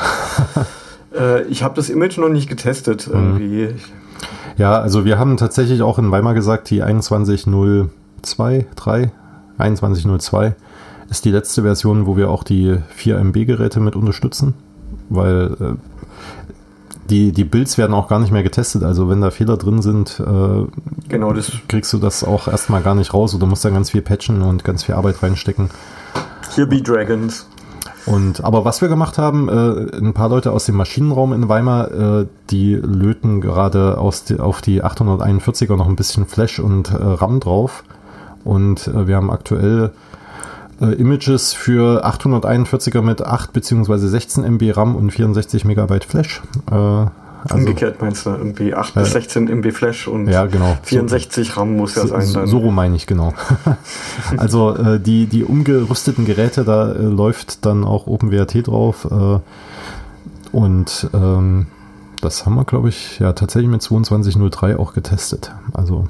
äh, 1.19 1.43
ich 1.47 1.65
habe 1.65 1.75
das 1.75 1.91
Image 1.91 2.19
noch 2.19 2.29
nicht 2.29 2.49
getestet 2.49 3.11
mhm. 3.13 3.75
Ja, 4.57 4.81
also 4.81 5.05
wir 5.05 5.19
haben 5.19 5.37
tatsächlich 5.37 5.83
auch 5.83 5.99
in 5.99 6.13
Weimar 6.13 6.35
gesagt, 6.35 6.71
die 6.71 6.85
21.02, 6.85 8.65
3 8.77 9.11
2102 9.57 10.55
ist 11.11 11.25
die 11.25 11.31
letzte 11.33 11.63
Version, 11.63 12.07
wo 12.07 12.17
wir 12.17 12.31
auch 12.31 12.45
die 12.45 12.77
4 12.91 13.19
MB 13.19 13.45
Geräte 13.45 13.81
mit 13.81 13.97
unterstützen, 13.97 14.55
weil 15.09 15.57
äh, 15.61 15.75
die, 17.09 17.33
die 17.33 17.45
Builds 17.45 17.79
werden 17.79 17.95
auch 17.95 18.09
gar 18.09 18.19
nicht 18.19 18.33
mehr 18.33 18.43
getestet. 18.43 18.83
Also 18.83 19.09
wenn 19.09 19.21
da 19.21 19.31
Fehler 19.31 19.57
drin 19.57 19.83
sind, 19.83 20.21
äh, 20.21 21.09
genau 21.09 21.33
das. 21.33 21.53
kriegst 21.69 21.93
du 21.93 21.99
das 21.99 22.25
auch 22.25 22.49
erstmal 22.49 22.83
gar 22.83 22.95
nicht 22.95 23.15
raus 23.15 23.35
oder 23.35 23.47
musst 23.47 23.65
dann 23.65 23.75
ganz 23.75 23.91
viel 23.91 24.03
patchen 24.03 24.43
und 24.43 24.65
ganz 24.65 24.85
viel 24.85 24.95
Arbeit 24.95 25.23
reinstecken. 25.23 25.71
Hier 26.55 26.67
be 26.67 26.83
Dragons. 26.83 27.47
Und 28.07 28.43
aber 28.43 28.65
was 28.65 28.81
wir 28.81 28.89
gemacht 28.89 29.19
haben, 29.19 29.49
äh, 29.49 29.97
ein 29.99 30.15
paar 30.15 30.31
Leute 30.31 30.53
aus 30.53 30.65
dem 30.65 30.77
Maschinenraum 30.77 31.35
in 31.35 31.49
Weimar, 31.49 31.91
äh, 31.91 32.27
die 32.51 32.75
löten 32.75 33.41
gerade 33.41 33.99
aus 33.99 34.25
die, 34.25 34.41
auf 34.41 34.63
die 34.63 34.83
841er 34.83 35.77
noch 35.77 35.89
ein 35.89 35.97
bisschen 35.97 36.27
Flash 36.27 36.59
und 36.59 36.91
äh, 36.91 36.97
RAM 36.97 37.39
drauf 37.41 37.85
und 38.45 38.89
äh, 38.89 39.07
wir 39.07 39.17
haben 39.17 39.31
aktuell 39.31 39.93
äh, 40.81 40.93
Images 40.95 41.53
für 41.53 42.05
841er 42.05 43.03
mit 43.03 43.23
8 43.23 43.53
bzw. 43.53 43.97
16 43.99 44.45
MB 44.45 44.77
RAM 44.77 44.97
und 44.97 45.11
64 45.11 45.65
MB 45.65 46.05
Flash. 46.05 46.43
Äh, 46.71 47.07
also, 47.45 47.57
Umgekehrt 47.57 48.01
meinst 48.01 48.27
du 48.27 48.31
irgendwie 48.31 48.75
8 48.75 48.95
bis 48.95 49.13
16 49.13 49.49
MB 49.49 49.73
Flash 49.73 50.09
und 50.09 50.27
ja, 50.29 50.47
genau. 50.47 50.77
64 50.83 51.57
RAM 51.57 51.77
muss 51.77 51.95
ja 51.95 52.07
sein. 52.07 52.21
Dann. 52.33 52.47
So, 52.47 52.61
so 52.61 52.71
meine 52.71 52.97
ich, 52.97 53.07
genau. 53.07 53.33
also 54.37 54.77
äh, 54.77 54.99
die, 54.99 55.27
die 55.27 55.45
umgerüsteten 55.45 56.25
Geräte, 56.25 56.65
da 56.65 56.93
äh, 56.93 56.99
läuft 56.99 57.65
dann 57.65 57.85
auch 57.85 58.07
OpenWRT 58.07 58.67
drauf. 58.67 59.07
Äh, 59.11 59.39
und 60.51 61.09
ähm, 61.15 61.67
das 62.21 62.45
haben 62.45 62.57
wir, 62.57 62.65
glaube 62.65 62.89
ich, 62.89 63.21
ja 63.21 63.33
tatsächlich 63.33 63.71
mit 63.71 63.83
22.03 63.83 64.77
auch 64.77 64.93
getestet. 64.93 65.53
Also 65.73 66.09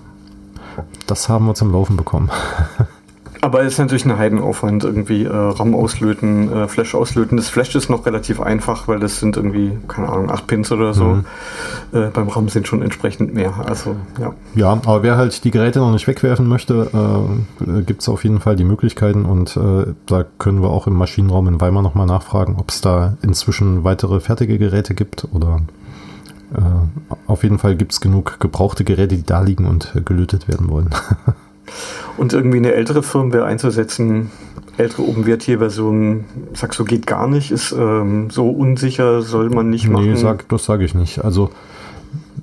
das 1.06 1.28
haben 1.28 1.46
wir 1.46 1.54
zum 1.54 1.72
Laufen 1.72 1.96
bekommen. 1.96 2.30
Aber 3.40 3.62
es 3.62 3.74
ist 3.74 3.78
natürlich 3.78 4.04
ein 4.04 4.18
Heidenaufwand, 4.18 4.84
irgendwie 4.84 5.24
äh, 5.24 5.30
RAM 5.30 5.74
auslöten, 5.74 6.52
äh, 6.52 6.68
Flash 6.68 6.94
auslöten. 6.94 7.36
Das 7.36 7.48
Flash 7.48 7.74
ist 7.74 7.88
noch 7.88 8.04
relativ 8.06 8.40
einfach, 8.40 8.88
weil 8.88 8.98
das 8.98 9.20
sind 9.20 9.36
irgendwie, 9.36 9.78
keine 9.86 10.08
Ahnung, 10.08 10.30
8 10.30 10.46
Pins 10.46 10.72
oder 10.72 10.92
so. 10.92 11.04
Mhm. 11.04 11.24
Äh, 11.92 12.08
beim 12.12 12.28
RAM 12.28 12.48
sind 12.48 12.66
schon 12.66 12.82
entsprechend 12.82 13.34
mehr. 13.34 13.54
Also, 13.64 13.96
ja. 14.20 14.34
Ja, 14.54 14.72
aber 14.72 15.02
wer 15.02 15.16
halt 15.16 15.44
die 15.44 15.50
Geräte 15.50 15.78
noch 15.78 15.92
nicht 15.92 16.06
wegwerfen 16.06 16.46
möchte, 16.46 16.90
äh, 17.64 17.82
gibt 17.82 18.02
es 18.02 18.08
auf 18.08 18.24
jeden 18.24 18.40
Fall 18.40 18.56
die 18.56 18.64
Möglichkeiten 18.64 19.24
und 19.24 19.56
äh, 19.56 19.92
da 20.06 20.24
können 20.38 20.62
wir 20.62 20.70
auch 20.70 20.86
im 20.86 20.94
Maschinenraum 20.94 21.48
in 21.48 21.60
Weimar 21.60 21.82
nochmal 21.82 22.06
nachfragen, 22.06 22.56
ob 22.58 22.70
es 22.70 22.80
da 22.80 23.16
inzwischen 23.22 23.84
weitere 23.84 24.20
fertige 24.20 24.58
Geräte 24.58 24.94
gibt 24.94 25.28
oder 25.32 25.60
äh, 26.54 26.60
auf 27.26 27.42
jeden 27.42 27.58
Fall 27.58 27.76
gibt 27.76 27.92
es 27.92 28.00
genug 28.00 28.40
gebrauchte 28.40 28.84
Geräte, 28.84 29.16
die 29.16 29.24
da 29.24 29.40
liegen 29.40 29.66
und 29.66 29.92
äh, 29.94 30.00
gelötet 30.00 30.48
werden 30.48 30.68
wollen. 30.70 30.90
und 32.18 32.32
irgendwie 32.32 32.58
eine 32.58 32.72
ältere 32.72 33.02
Firmware 33.02 33.44
einzusetzen, 33.44 34.30
ältere 34.76 35.02
OpenWrt-Version, 35.02 36.24
sagst 36.54 36.78
du, 36.78 36.84
geht 36.84 37.06
gar 37.06 37.26
nicht, 37.26 37.50
ist 37.50 37.72
ähm, 37.72 38.30
so 38.30 38.48
unsicher, 38.48 39.22
soll 39.22 39.50
man 39.50 39.70
nicht 39.70 39.88
machen? 39.88 40.10
Nee, 40.10 40.16
sag, 40.16 40.48
das 40.48 40.64
sage 40.64 40.84
ich 40.84 40.94
nicht. 40.94 41.24
Also 41.24 41.50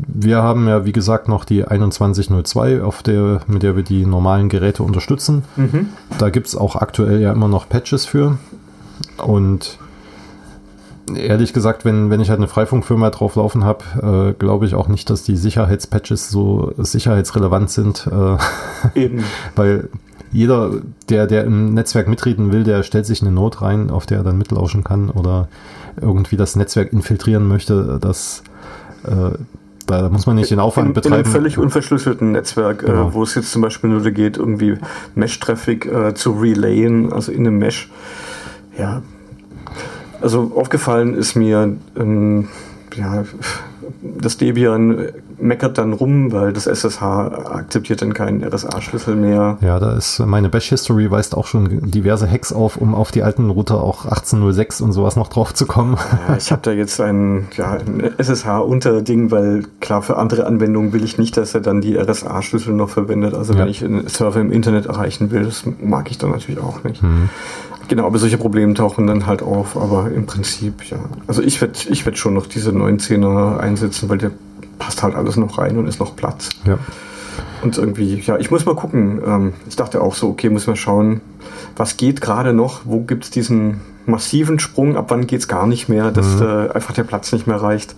wir 0.08 0.44
haben 0.44 0.68
ja, 0.68 0.86
wie 0.86 0.92
gesagt, 0.92 1.30
noch 1.30 1.46
die 1.46 1.64
2102, 1.64 2.82
auf 2.82 3.04
der, 3.04 3.42
mit 3.48 3.64
der 3.64 3.76
wir 3.76 3.84
die 3.84 4.06
normalen 4.06 4.50
Geräte 4.50 4.84
unterstützen. 4.84 5.44
Mhm. 5.56 5.90
Da 6.18 6.30
gibt 6.30 6.48
es 6.48 6.56
auch 6.56 6.76
aktuell 6.76 7.22
ja 7.22 7.32
immer 7.32 7.48
noch 7.48 7.70
Patches 7.70 8.06
für. 8.06 8.38
Und 9.18 9.78
ehrlich 11.14 11.54
gesagt, 11.54 11.86
wenn, 11.86 12.10
wenn 12.10 12.20
ich 12.20 12.30
halt 12.30 12.40
eine 12.40 12.48
Freifunkfirma 12.48 13.10
drauf 13.10 13.36
laufen 13.36 13.64
habe, 13.64 14.34
äh, 14.34 14.40
glaube 14.40 14.66
ich 14.66 14.76
auch 14.76 14.88
nicht, 14.88 15.10
dass 15.10 15.24
die 15.24 15.36
Sicherheitspatches 15.36 16.30
so 16.30 16.74
sicherheitsrelevant 16.78 17.70
sind. 17.70 18.08
Äh, 18.08 18.38
Eben. 19.00 19.24
Weil 19.56 19.90
jeder, 20.32 20.72
der, 21.10 21.28
der 21.28 21.46
im 21.46 21.74
Netzwerk 21.74 22.08
mitreden 22.08 22.52
will, 22.52 22.64
der 22.64 22.84
stellt 22.84 23.06
sich 23.06 23.22
eine 23.22 23.32
Not 23.32 23.62
rein, 23.62 23.90
auf 23.90 24.06
der 24.06 24.20
er 24.20 24.24
dann 24.24 24.38
mitlauschen 24.38 24.84
kann 24.84 25.10
oder 25.10 25.48
irgendwie 26.02 26.36
das 26.36 26.56
Netzwerk 26.56 26.92
infiltrieren 26.92 27.48
möchte. 27.48 28.00
Das, 28.02 28.44
äh, 29.04 29.38
da 29.88 30.10
muss 30.10 30.26
man 30.26 30.36
nicht 30.36 30.52
den 30.52 30.60
Aufwand 30.60 30.88
in, 30.88 30.94
betreiben. 30.94 31.16
In 31.16 31.26
einem 31.26 31.32
völlig 31.32 31.58
unverschlüsselten 31.58 32.32
Netzwerk, 32.32 32.84
äh, 32.84 32.88
genau. 32.88 33.14
wo 33.14 33.24
es 33.24 33.36
jetzt 33.36 33.52
zum 33.52 33.62
Beispiel 33.62 33.90
nur 33.90 34.02
geht, 34.12 34.38
irgendwie 34.38 34.78
Mesh-Traffic 35.14 35.86
äh, 35.86 36.14
zu 36.16 36.32
relayen, 36.32 37.14
also 37.14 37.32
in 37.32 37.48
einem 37.48 37.60
Mesh. 37.60 37.90
Ja, 38.78 39.04
also 40.22 40.52
aufgefallen 40.56 41.16
ist 41.16 41.36
mir, 41.36 41.76
ähm, 41.98 42.48
ja, 42.96 43.24
das 44.02 44.38
Debian 44.38 45.10
meckert 45.38 45.78
dann 45.78 45.94
rum, 45.94 46.32
weil 46.32 46.54
das 46.54 46.68
SSH 46.68 47.02
akzeptiert 47.02 48.02
dann 48.02 48.14
keinen 48.14 48.44
RSA-Schlüssel 48.44 49.16
mehr. 49.16 49.58
Ja, 49.62 49.80
da 49.80 49.94
ist 49.94 50.20
meine 50.20 50.50
Bash-History 50.50 51.12
weist 51.12 51.36
auch 51.36 51.48
schon 51.48 51.92
diverse 51.92 52.30
Hacks 52.30 52.54
auf, 52.54 52.78
um 52.78 52.96
auf 52.96 53.12
die 53.12 53.24
alten 53.24 53.50
Router 53.50 53.82
auch 53.84 54.06
1806 54.06 54.82
und 54.82 54.94
sowas 54.94 55.16
noch 55.16 55.28
drauf 55.28 55.54
zu 55.54 55.66
kommen. 55.66 55.98
Ja, 56.28 56.38
ich 56.38 56.52
habe 56.52 56.62
da 56.64 56.72
jetzt 56.72 57.00
ein, 57.02 57.48
ja, 57.58 57.74
ein 57.74 58.12
SSH-Unterding, 58.18 59.32
weil 59.32 59.64
klar, 59.80 60.02
für 60.02 60.18
andere 60.18 60.46
Anwendungen 60.46 60.94
will 60.94 61.04
ich 61.04 61.18
nicht, 61.18 61.38
dass 61.38 61.54
er 61.54 61.62
dann 61.62 61.82
die 61.82 61.98
RSA-Schlüssel 61.98 62.74
noch 62.74 62.90
verwendet. 62.90 63.34
Also 63.34 63.54
ja. 63.54 63.60
wenn 63.60 63.68
ich 63.68 63.84
einen 63.84 64.08
Server 64.08 64.40
im 64.40 64.52
Internet 64.52 64.86
erreichen 64.86 65.32
will, 65.32 65.44
das 65.44 65.64
mag 65.82 66.10
ich 66.10 66.18
dann 66.18 66.32
natürlich 66.32 66.62
auch 66.62 66.84
nicht. 66.84 67.04
Mhm. 67.04 67.30
Genau, 67.88 68.06
aber 68.06 68.18
solche 68.18 68.38
Probleme 68.38 68.74
tauchen 68.74 69.08
dann 69.08 69.26
halt 69.26 69.42
auf, 69.42 69.78
aber 69.78 70.12
im 70.12 70.26
Prinzip, 70.26 70.84
ja. 70.90 70.98
Also 71.28 71.42
ich 71.42 71.62
werde 71.62 71.74
ich 71.90 72.06
werd 72.06 72.18
schon 72.18 72.34
noch 72.34 72.48
diese 72.48 72.72
19er 72.72 73.58
einsetzen, 73.58 74.10
weil 74.10 74.18
der 74.18 74.32
passt 74.80 75.04
halt 75.04 75.16
alles 75.16 75.38
noch 75.38 75.58
rein 75.58 75.78
und 75.78 75.88
ist 75.88 76.00
noch 76.00 76.16
Platz. 76.16 76.50
Ja. 76.66 76.78
Und 77.62 77.78
irgendwie, 77.78 78.20
ja, 78.20 78.38
ich 78.38 78.52
muss 78.52 78.66
mal 78.66 78.76
gucken. 78.76 79.22
Ähm, 79.26 79.54
ich 79.68 79.76
dachte 79.76 80.02
auch 80.02 80.16
so, 80.16 80.30
okay, 80.30 80.50
muss 80.50 80.68
man 80.68 80.76
schauen, 80.76 81.22
was 81.76 81.98
geht 81.98 82.22
gerade 82.22 82.54
noch, 82.54 82.82
wo 82.86 83.02
gibt 83.02 83.26
es 83.26 83.30
diesen 83.32 83.82
massiven 84.06 84.60
Sprung, 84.60 84.98
ab 84.98 85.06
wann 85.10 85.28
geht 85.28 85.40
es 85.40 85.48
gar 85.48 85.68
nicht 85.68 85.90
mehr, 85.90 86.12
dass 86.12 86.36
mhm. 86.36 86.44
äh, 86.44 86.70
einfach 86.70 86.94
der 86.94 87.04
Platz 87.04 87.32
nicht 87.32 87.48
mehr 87.48 87.62
reicht. 87.62 87.96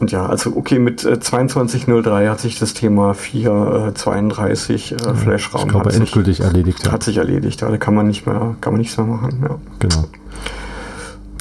Und 0.00 0.12
ja, 0.12 0.26
also 0.26 0.56
okay, 0.56 0.78
mit 0.78 1.04
äh, 1.04 1.20
2203 1.20 2.28
hat 2.28 2.40
sich 2.40 2.58
das 2.58 2.72
Thema 2.72 3.12
432 3.12 4.92
äh, 4.92 4.94
äh, 4.94 5.14
Flash-Raum 5.14 5.66
ich 5.66 5.68
glaube, 5.68 5.92
endgültig 5.92 6.38
sich, 6.38 6.46
erledigt. 6.46 6.86
Ja. 6.86 6.92
Hat 6.92 7.02
sich 7.02 7.18
erledigt, 7.18 7.60
da 7.60 7.76
kann 7.76 7.94
man 7.94 8.06
nicht 8.06 8.26
mehr, 8.26 8.56
kann 8.62 8.72
man 8.72 8.80
nichts 8.80 8.96
mehr 8.96 9.06
machen. 9.06 9.40
Ja. 9.42 9.58
Genau. 9.78 10.04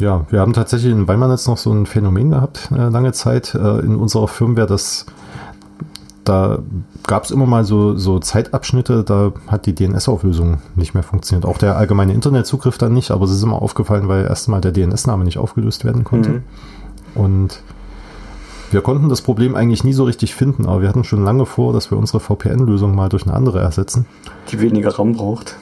Ja, 0.02 0.26
wir 0.30 0.42
haben 0.42 0.54
tatsächlich 0.54 0.92
in 0.92 1.08
Weimar 1.08 1.30
jetzt 1.32 1.48
noch 1.48 1.58
so 1.58 1.72
ein 1.72 1.86
Phänomen 1.86 2.32
gehabt, 2.32 2.70
äh, 2.72 2.90
lange 2.90 3.14
Zeit 3.14 3.56
äh, 3.56 3.80
in 3.80 3.96
unserer 3.96 4.28
Firmware, 4.28 4.68
dass 4.68 5.06
da 6.26 6.60
gab 7.08 7.24
es 7.24 7.32
immer 7.32 7.46
mal 7.46 7.64
so, 7.66 7.96
so 7.96 8.20
Zeitabschnitte, 8.20 9.04
da 9.04 9.32
hat 9.48 9.66
die 9.66 9.74
DNS-Auflösung 9.74 10.60
nicht 10.76 10.94
mehr 10.94 11.02
funktioniert. 11.02 11.46
Auch 11.46 11.58
der 11.58 11.76
allgemeine 11.78 12.14
Internetzugriff 12.14 12.78
dann 12.78 12.94
nicht, 12.94 13.12
aber 13.12 13.26
es 13.26 13.32
ist 13.32 13.42
immer 13.42 13.62
aufgefallen, 13.62 14.08
weil 14.08 14.26
erstmal 14.26 14.62
der 14.62 14.72
DNS-Name 14.72 15.24
nicht 15.24 15.38
aufgelöst 15.38 15.86
werden 15.86 16.04
konnte. 16.04 16.30
Mhm. 16.30 16.44
Und 17.16 17.64
wir 18.72 18.82
konnten 18.82 19.10
das 19.10 19.22
Problem 19.22 19.56
eigentlich 19.56 19.84
nie 19.84 19.94
so 19.94 20.04
richtig 20.04 20.36
finden, 20.36 20.66
aber 20.66 20.82
wir 20.82 20.90
hatten 20.90 21.04
schon 21.04 21.24
lange 21.24 21.46
vor, 21.46 21.74
dass 21.74 21.92
wir 21.92 21.98
unsere 21.98 22.20
VPN-Lösung 22.20 22.96
mal 22.96 23.10
durch 23.10 23.26
eine 23.26 23.34
andere 23.34 23.60
ersetzen. 23.60 24.06
Die 24.52 24.60
weniger 24.60 24.98
RAM 24.98 25.14
braucht. 25.14 25.56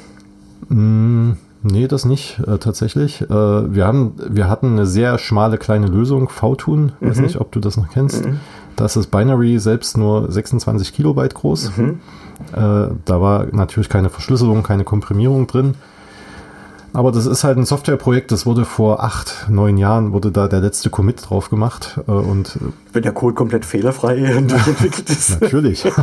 Mm, 0.69 1.31
nee, 1.63 1.87
das 1.87 2.05
nicht, 2.05 2.39
äh, 2.45 2.57
tatsächlich. 2.57 3.21
Äh, 3.21 3.27
wir, 3.29 3.85
haben, 3.85 4.13
wir 4.29 4.49
hatten 4.49 4.73
eine 4.73 4.85
sehr 4.85 5.17
schmale 5.17 5.57
kleine 5.57 5.87
Lösung, 5.87 6.29
VTune, 6.29 6.93
mhm. 6.99 7.09
weiß 7.09 7.19
nicht, 7.19 7.39
ob 7.39 7.51
du 7.51 7.59
das 7.59 7.77
noch 7.77 7.89
kennst. 7.89 8.25
Mhm. 8.25 8.39
Da 8.75 8.85
ist 8.85 8.95
das 8.95 9.07
Binary 9.07 9.57
selbst 9.59 9.97
nur 9.97 10.31
26 10.31 10.93
Kilobyte 10.93 11.33
groß. 11.33 11.77
Mhm. 11.77 11.99
Äh, 12.53 12.89
da 13.05 13.21
war 13.21 13.47
natürlich 13.51 13.89
keine 13.89 14.09
Verschlüsselung, 14.09 14.63
keine 14.63 14.83
Komprimierung 14.83 15.47
drin. 15.47 15.73
Aber 16.97 17.11
das 17.11 17.27
ist 17.27 17.43
halt 17.43 17.59
ein 17.59 17.65
Softwareprojekt, 17.65 18.31
das 18.31 18.47
wurde 18.47 18.65
vor 18.65 19.03
acht, 19.03 19.45
neun 19.51 19.77
Jahren, 19.77 20.13
wurde 20.13 20.31
da 20.31 20.47
der 20.47 20.61
letzte 20.61 20.89
Commit 20.89 21.29
drauf 21.29 21.51
gemacht. 21.51 21.99
Äh, 22.07 22.11
und 22.11 22.55
äh, 22.55 22.59
Wenn 22.91 23.03
der 23.03 23.11
Code 23.11 23.35
komplett 23.35 23.65
fehlerfrei 23.65 24.17
entwickelt 24.25 25.07
ist. 25.07 25.39
Natürlich. 25.39 25.83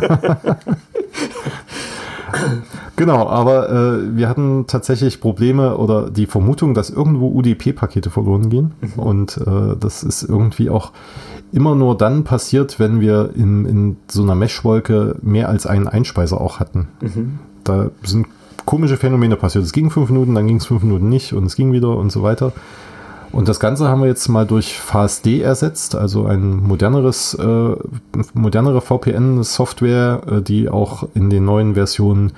genau, 2.95 3.27
aber 3.27 3.71
äh, 3.71 4.17
wir 4.17 4.29
hatten 4.29 4.69
tatsächlich 4.69 5.21
Probleme 5.21 5.79
oder 5.79 6.11
die 6.11 6.27
Vermutung, 6.27 6.75
dass 6.75 6.91
irgendwo 6.91 7.27
UDP-Pakete 7.27 8.11
verloren 8.11 8.49
gehen. 8.49 8.75
Mhm. 8.81 9.03
Und 9.03 9.37
äh, 9.39 9.75
das 9.77 10.05
ist 10.05 10.23
irgendwie 10.23 10.71
auch 10.71 10.93
immer 11.51 11.75
nur 11.75 11.99
dann 11.99 12.23
passiert, 12.23 12.79
wenn 12.79 13.01
wir 13.01 13.31
in, 13.35 13.65
in 13.65 13.97
so 14.07 14.23
einer 14.23 14.37
Meshwolke 14.37 15.17
mehr 15.23 15.49
als 15.49 15.67
einen 15.67 15.89
Einspeiser 15.89 16.41
auch 16.41 16.61
hatten. 16.61 16.87
Mhm. 17.01 17.41
Da 17.65 17.91
sind 18.05 18.29
komische 18.65 18.97
Phänomene 18.97 19.37
passiert. 19.37 19.65
Es 19.65 19.73
ging 19.73 19.91
fünf 19.91 20.11
Minuten, 20.11 20.35
dann 20.35 20.47
ging 20.47 20.57
es 20.57 20.67
fünf 20.67 20.83
Minuten 20.83 21.09
nicht 21.09 21.33
und 21.33 21.45
es 21.45 21.57
ging 21.57 21.73
wieder 21.73 21.97
und 21.97 22.11
so 22.11 22.23
weiter. 22.23 22.53
Und 23.35 23.49
das 23.49 23.59
Ganze 23.59 23.89
haben 23.89 24.01
wir 24.01 24.07
jetzt 24.07 24.29
mal 24.29 24.47
durch 24.47 24.79
FastD 24.79 25.41
ersetzt, 25.41 25.97
also 25.97 26.27
ein 26.27 26.63
moderneres, 26.63 27.35
äh, 27.35 27.75
modernere 28.33 28.81
VPN-Software, 28.81 30.21
äh, 30.31 30.41
die 30.41 30.69
auch 30.69 31.09
in 31.15 31.31
den 31.31 31.45
neuen 31.45 31.75
Versionen 31.75 32.33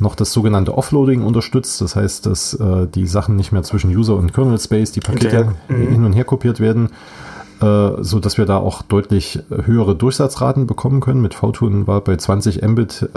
noch 0.00 0.14
das 0.14 0.32
sogenannte 0.32 0.76
Offloading 0.76 1.22
unterstützt. 1.22 1.80
Das 1.80 1.96
heißt, 1.96 2.26
dass 2.26 2.52
äh, 2.54 2.86
die 2.86 3.06
Sachen 3.06 3.36
nicht 3.36 3.52
mehr 3.52 3.62
zwischen 3.62 3.94
User 3.96 4.16
und 4.16 4.34
Kernel 4.34 4.58
Space, 4.58 4.92
die 4.92 5.00
Pakete 5.00 5.54
mhm. 5.68 5.88
hin 5.88 6.04
und 6.04 6.12
her 6.12 6.24
kopiert 6.24 6.60
werden, 6.60 6.90
äh, 7.62 7.90
so 8.00 8.18
dass 8.18 8.36
wir 8.36 8.44
da 8.44 8.58
auch 8.58 8.82
deutlich 8.82 9.40
höhere 9.48 9.94
Durchsatzraten 9.94 10.66
bekommen 10.66 11.00
können. 11.00 11.22
Mit 11.22 11.32
VTune 11.32 11.86
war 11.86 12.02
bei 12.02 12.16
20 12.16 12.60
Mbit 12.60 13.08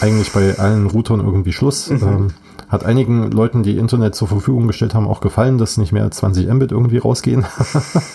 eigentlich 0.00 0.32
bei 0.32 0.58
allen 0.58 0.86
Routern 0.86 1.20
irgendwie 1.20 1.52
Schluss. 1.52 1.90
Mhm. 1.90 2.02
Ähm, 2.02 2.28
hat 2.68 2.84
einigen 2.84 3.32
Leuten, 3.32 3.64
die 3.64 3.78
Internet 3.78 4.14
zur 4.14 4.28
Verfügung 4.28 4.68
gestellt 4.68 4.94
haben, 4.94 5.08
auch 5.08 5.20
gefallen, 5.20 5.58
dass 5.58 5.76
nicht 5.76 5.90
mehr 5.90 6.04
als 6.04 6.18
20 6.18 6.48
Mbit 6.52 6.70
irgendwie 6.70 6.98
rausgehen. 6.98 7.44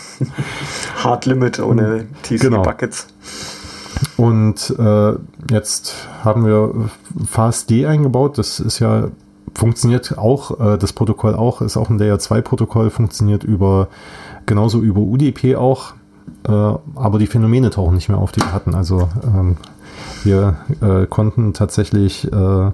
Hard 1.04 1.26
Limit 1.26 1.60
ohne 1.60 2.06
TC-Buckets. 2.24 3.08
Genau. 3.08 4.30
Und 4.30 4.74
äh, 4.80 5.14
jetzt 5.54 6.08
haben 6.24 6.46
wir 6.46 6.90
FastD 7.26 7.86
eingebaut. 7.86 8.38
Das 8.38 8.62
ist 8.62 8.80
ja, 8.80 9.10
funktioniert 9.54 10.18
auch, 10.18 10.60
äh, 10.60 10.78
das 10.78 10.94
Protokoll 10.94 11.36
auch, 11.36 11.62
ist 11.62 11.76
auch 11.76 11.90
ein 11.90 11.98
Layer 11.98 12.20
2 12.20 12.42
Protokoll, 12.42 12.90
funktioniert 12.90 13.44
über, 13.44 13.90
genauso 14.46 14.82
über 14.82 15.02
UDP 15.02 15.56
auch. 15.56 15.94
Äh, 16.48 16.52
aber 16.52 17.20
die 17.20 17.28
Phänomene 17.28 17.70
tauchen 17.70 17.96
nicht 17.96 18.10
mehr 18.10 18.18
auf, 18.18 18.32
die 18.32 18.42
wir 18.42 18.54
hatten. 18.54 18.76
Also 18.76 19.10
ähm, 19.24 19.58
wir 20.24 20.58
äh, 20.82 21.06
konnten 21.08 21.54
tatsächlich 21.54 22.32
äh, 22.32 22.72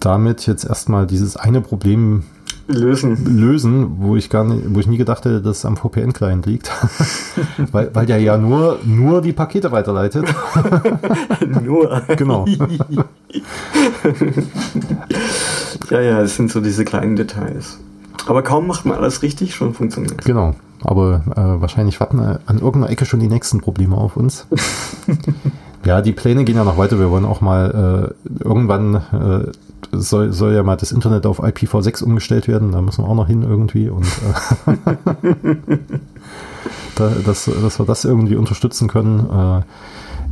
damit 0.00 0.46
jetzt 0.46 0.64
erstmal 0.64 1.06
dieses 1.06 1.36
eine 1.36 1.60
Problem 1.60 2.24
lösen. 2.66 3.38
lösen, 3.38 3.96
wo 3.98 4.16
ich 4.16 4.30
gar 4.30 4.44
nicht, 4.44 4.62
wo 4.74 4.80
ich 4.80 4.86
nie 4.86 4.96
gedacht 4.96 5.24
hätte, 5.24 5.40
dass 5.40 5.58
es 5.58 5.64
am 5.64 5.76
VPN-Client 5.76 6.46
liegt. 6.46 6.70
weil, 7.72 7.90
weil 7.94 8.06
der 8.06 8.18
ja 8.18 8.36
nur, 8.36 8.78
nur 8.84 9.22
die 9.22 9.32
Pakete 9.32 9.72
weiterleitet. 9.72 10.26
nur. 11.64 12.02
genau. 12.16 12.46
ja, 15.90 16.00
ja, 16.00 16.20
es 16.22 16.36
sind 16.36 16.50
so 16.50 16.60
diese 16.60 16.84
kleinen 16.84 17.16
Details. 17.16 17.78
Aber 18.26 18.42
kaum 18.42 18.66
macht 18.66 18.86
man 18.86 18.96
alles 18.98 19.22
richtig, 19.22 19.54
schon 19.54 19.74
funktioniert 19.74 20.24
Genau. 20.24 20.54
Aber 20.84 21.22
äh, 21.34 21.60
wahrscheinlich 21.60 22.00
warten 22.00 22.20
an 22.20 22.58
irgendeiner 22.58 22.90
Ecke 22.90 23.06
schon 23.06 23.20
die 23.20 23.28
nächsten 23.28 23.60
Probleme 23.60 23.96
auf 23.96 24.16
uns. 24.16 24.46
Ja, 25.84 26.00
die 26.00 26.12
Pläne 26.12 26.44
gehen 26.44 26.56
ja 26.56 26.64
noch 26.64 26.78
weiter. 26.78 26.98
Wir 26.98 27.10
wollen 27.10 27.24
auch 27.26 27.40
mal 27.40 28.14
äh, 28.30 28.42
irgendwann 28.42 28.94
äh, 28.94 29.52
soll, 29.92 30.32
soll 30.32 30.54
ja 30.54 30.62
mal 30.62 30.76
das 30.76 30.92
Internet 30.92 31.26
auf 31.26 31.42
IPv6 31.42 32.02
umgestellt 32.02 32.48
werden. 32.48 32.72
Da 32.72 32.80
müssen 32.80 33.04
wir 33.04 33.08
auch 33.08 33.14
noch 33.14 33.26
hin 33.26 33.42
irgendwie 33.42 33.90
und 33.90 34.06
äh, 34.06 34.76
da, 36.94 37.10
dass, 37.24 37.44
dass 37.44 37.78
wir 37.78 37.86
das 37.86 38.04
irgendwie 38.04 38.36
unterstützen 38.36 38.88
können. 38.88 39.28
Äh, 39.30 39.62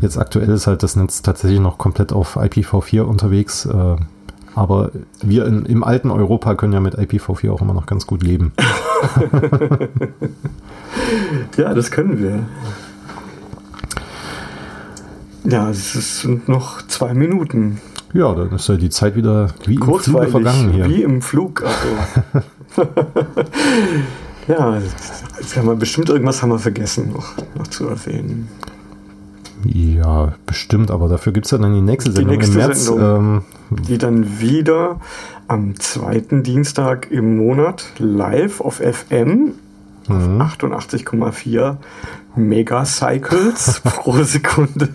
jetzt 0.00 0.16
aktuell 0.16 0.48
ist 0.48 0.66
halt 0.66 0.82
das 0.82 0.96
Netz 0.96 1.20
tatsächlich 1.20 1.60
noch 1.60 1.76
komplett 1.76 2.12
auf 2.12 2.36
IPv4 2.38 3.02
unterwegs. 3.02 3.68
Aber 4.54 4.90
wir 5.22 5.46
in, 5.46 5.64
im 5.64 5.82
alten 5.82 6.10
Europa 6.10 6.54
können 6.54 6.72
ja 6.72 6.80
mit 6.80 6.98
IPv4 6.98 7.50
auch 7.50 7.62
immer 7.62 7.74
noch 7.74 7.86
ganz 7.86 8.06
gut 8.06 8.22
leben. 8.22 8.52
ja, 11.56 11.72
das 11.74 11.90
können 11.90 12.18
wir. 12.18 12.44
Ja, 15.44 15.70
es 15.70 16.20
sind 16.20 16.48
noch 16.48 16.86
zwei 16.86 17.14
Minuten. 17.14 17.80
Ja, 18.12 18.34
dann 18.34 18.52
ist 18.52 18.68
ja 18.68 18.76
die 18.76 18.90
Zeit 18.90 19.16
wieder 19.16 19.48
wie 19.64 19.76
im 19.76 19.82
Flug 19.82 20.02
vergangen 20.30 20.70
hier. 20.70 20.88
Wie 20.88 21.02
im 21.02 21.22
Flug. 21.22 21.64
Also. 21.64 21.88
ja, 24.48 24.78
jetzt 24.78 25.56
haben 25.56 25.66
wir 25.66 25.76
bestimmt 25.76 26.10
irgendwas 26.10 26.42
haben 26.42 26.50
wir 26.50 26.58
vergessen 26.58 27.12
noch, 27.12 27.32
noch 27.56 27.66
zu 27.68 27.88
erwähnen. 27.88 28.48
Ja, 29.64 30.34
bestimmt, 30.46 30.90
aber 30.90 31.08
dafür 31.08 31.32
gibt 31.32 31.46
es 31.46 31.52
ja 31.52 31.58
dann 31.58 31.74
die 31.74 31.80
nächste 31.80 32.12
Sendung 32.12 32.30
die 32.30 32.36
nächste 32.38 32.58
im 32.58 32.66
März. 32.66 32.84
Sendung, 32.84 33.42
ähm, 33.70 33.84
die 33.86 33.98
dann 33.98 34.40
wieder 34.40 35.00
am 35.48 35.78
zweiten 35.78 36.42
Dienstag 36.42 37.10
im 37.10 37.36
Monat 37.36 37.92
live 37.98 38.60
auf 38.60 38.76
FM 38.76 39.54
mhm. 40.08 40.40
88,4 40.40 41.76
Megacycles 42.34 43.80
pro 43.84 44.22
Sekunde 44.22 44.88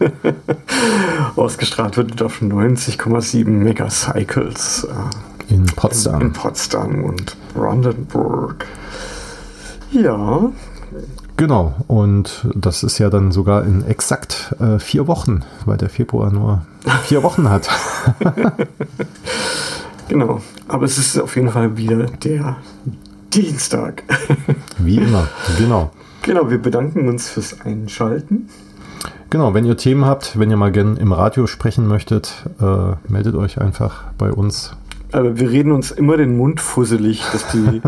ausgestrahlt 1.36 1.98
wird 1.98 2.22
auf 2.22 2.42
90,7 2.42 3.46
Megacycles 3.48 4.88
äh, 4.90 5.54
in 5.54 5.66
Potsdam. 5.66 6.22
In, 6.22 6.28
in 6.28 6.34
Potsdam 6.34 7.04
und 7.04 7.38
Brandenburg. 7.54 8.66
Ja. 9.92 10.52
Genau, 11.38 11.76
und 11.86 12.48
das 12.56 12.82
ist 12.82 12.98
ja 12.98 13.12
dann 13.12 13.32
sogar 13.32 13.64
in 13.64 13.86
exakt 13.86 14.56
äh, 14.60 14.80
vier 14.80 15.06
Wochen, 15.06 15.42
weil 15.66 15.78
der 15.78 15.90
Februar 15.90 16.32
nur 16.32 16.66
vier 17.04 17.22
Wochen 17.22 17.48
hat. 17.48 17.70
genau, 20.10 20.42
aber 20.68 20.86
es 20.86 20.98
ist 20.98 21.20
auf 21.20 21.36
jeden 21.36 21.52
Fall 21.52 21.78
wieder 21.78 22.08
der 22.08 22.58
Dienstag. 23.32 24.04
Wie 24.80 24.98
immer, 24.98 25.28
genau. 25.60 25.92
Genau, 26.24 26.50
wir 26.50 26.60
bedanken 26.60 27.08
uns 27.08 27.30
fürs 27.30 27.62
Einschalten. 27.62 28.50
Genau, 29.30 29.54
wenn 29.54 29.66
ihr 29.66 29.78
Themen 29.78 30.06
habt, 30.06 30.40
wenn 30.40 30.50
ihr 30.50 30.58
mal 30.58 30.72
gern 30.72 30.98
im 30.98 31.12
Radio 31.12 31.46
sprechen 31.46 31.88
möchtet, 31.88 32.46
äh, 32.60 32.94
meldet 33.08 33.36
euch 33.36 33.62
einfach 33.62 34.06
bei 34.18 34.32
uns. 34.32 34.76
Aber 35.12 35.40
wir 35.40 35.50
reden 35.50 35.72
uns 35.72 35.92
immer 35.92 36.18
den 36.18 36.38
Mund 36.38 36.60
fusselig, 36.60 37.24
dass 37.32 37.48
die, 37.52 37.82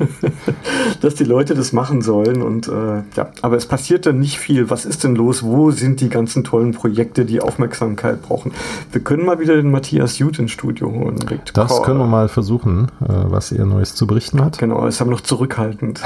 dass 1.00 1.14
die 1.14 1.24
Leute 1.24 1.54
das 1.54 1.72
machen 1.72 2.02
sollen. 2.02 2.42
Und 2.42 2.68
äh, 2.68 3.02
ja, 3.16 3.30
aber 3.42 3.56
es 3.56 3.66
passiert 3.66 4.06
dann 4.06 4.18
nicht 4.18 4.38
viel. 4.38 4.70
Was 4.70 4.84
ist 4.84 5.04
denn 5.04 5.14
los? 5.14 5.42
Wo 5.42 5.70
sind 5.70 6.00
die 6.00 6.08
ganzen 6.08 6.42
tollen 6.42 6.72
Projekte, 6.72 7.24
die 7.24 7.40
Aufmerksamkeit 7.40 8.22
brauchen? 8.22 8.52
Wir 8.90 9.00
können 9.02 9.24
mal 9.24 9.38
wieder 9.38 9.54
den 9.54 9.70
Matthias 9.70 10.18
Jut 10.18 10.38
ins 10.38 10.50
Studio 10.50 10.90
holen. 10.90 11.16
Das 11.54 11.82
können 11.82 11.98
wir 11.98 12.06
mal 12.06 12.28
versuchen, 12.28 12.90
äh, 13.00 13.06
was 13.08 13.52
er 13.52 13.66
Neues 13.66 13.94
zu 13.94 14.06
berichten 14.06 14.44
hat. 14.44 14.58
Genau, 14.58 14.86
ist 14.86 15.00
aber 15.00 15.12
noch 15.12 15.20
zurückhaltend. 15.20 16.00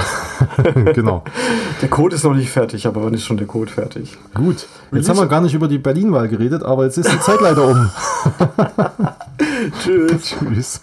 genau. 0.95 1.25
Der 1.81 1.89
Code 1.89 2.15
ist 2.17 2.25
noch 2.25 2.35
nicht 2.35 2.51
fertig, 2.51 2.87
aber 2.87 3.05
wann 3.05 3.15
ist 3.15 3.25
schon 3.25 3.39
der 3.39 3.47
Code 3.47 3.71
fertig? 3.71 4.19
Gut. 4.35 4.67
Jetzt 4.93 5.09
haben 5.09 5.19
wir 5.19 5.27
gar 5.27 5.41
nicht 5.41 5.55
über 5.55 5.67
die 5.67 5.79
Berlin-Wahl 5.79 6.29
geredet, 6.29 6.63
aber 6.63 6.85
jetzt 6.85 6.99
ist 6.99 7.11
die 7.11 7.21
Zeit 7.21 7.41
leider 7.41 7.67
um. 7.67 7.91
Tschüss. 9.73 10.35
Tschüss. 10.39 10.81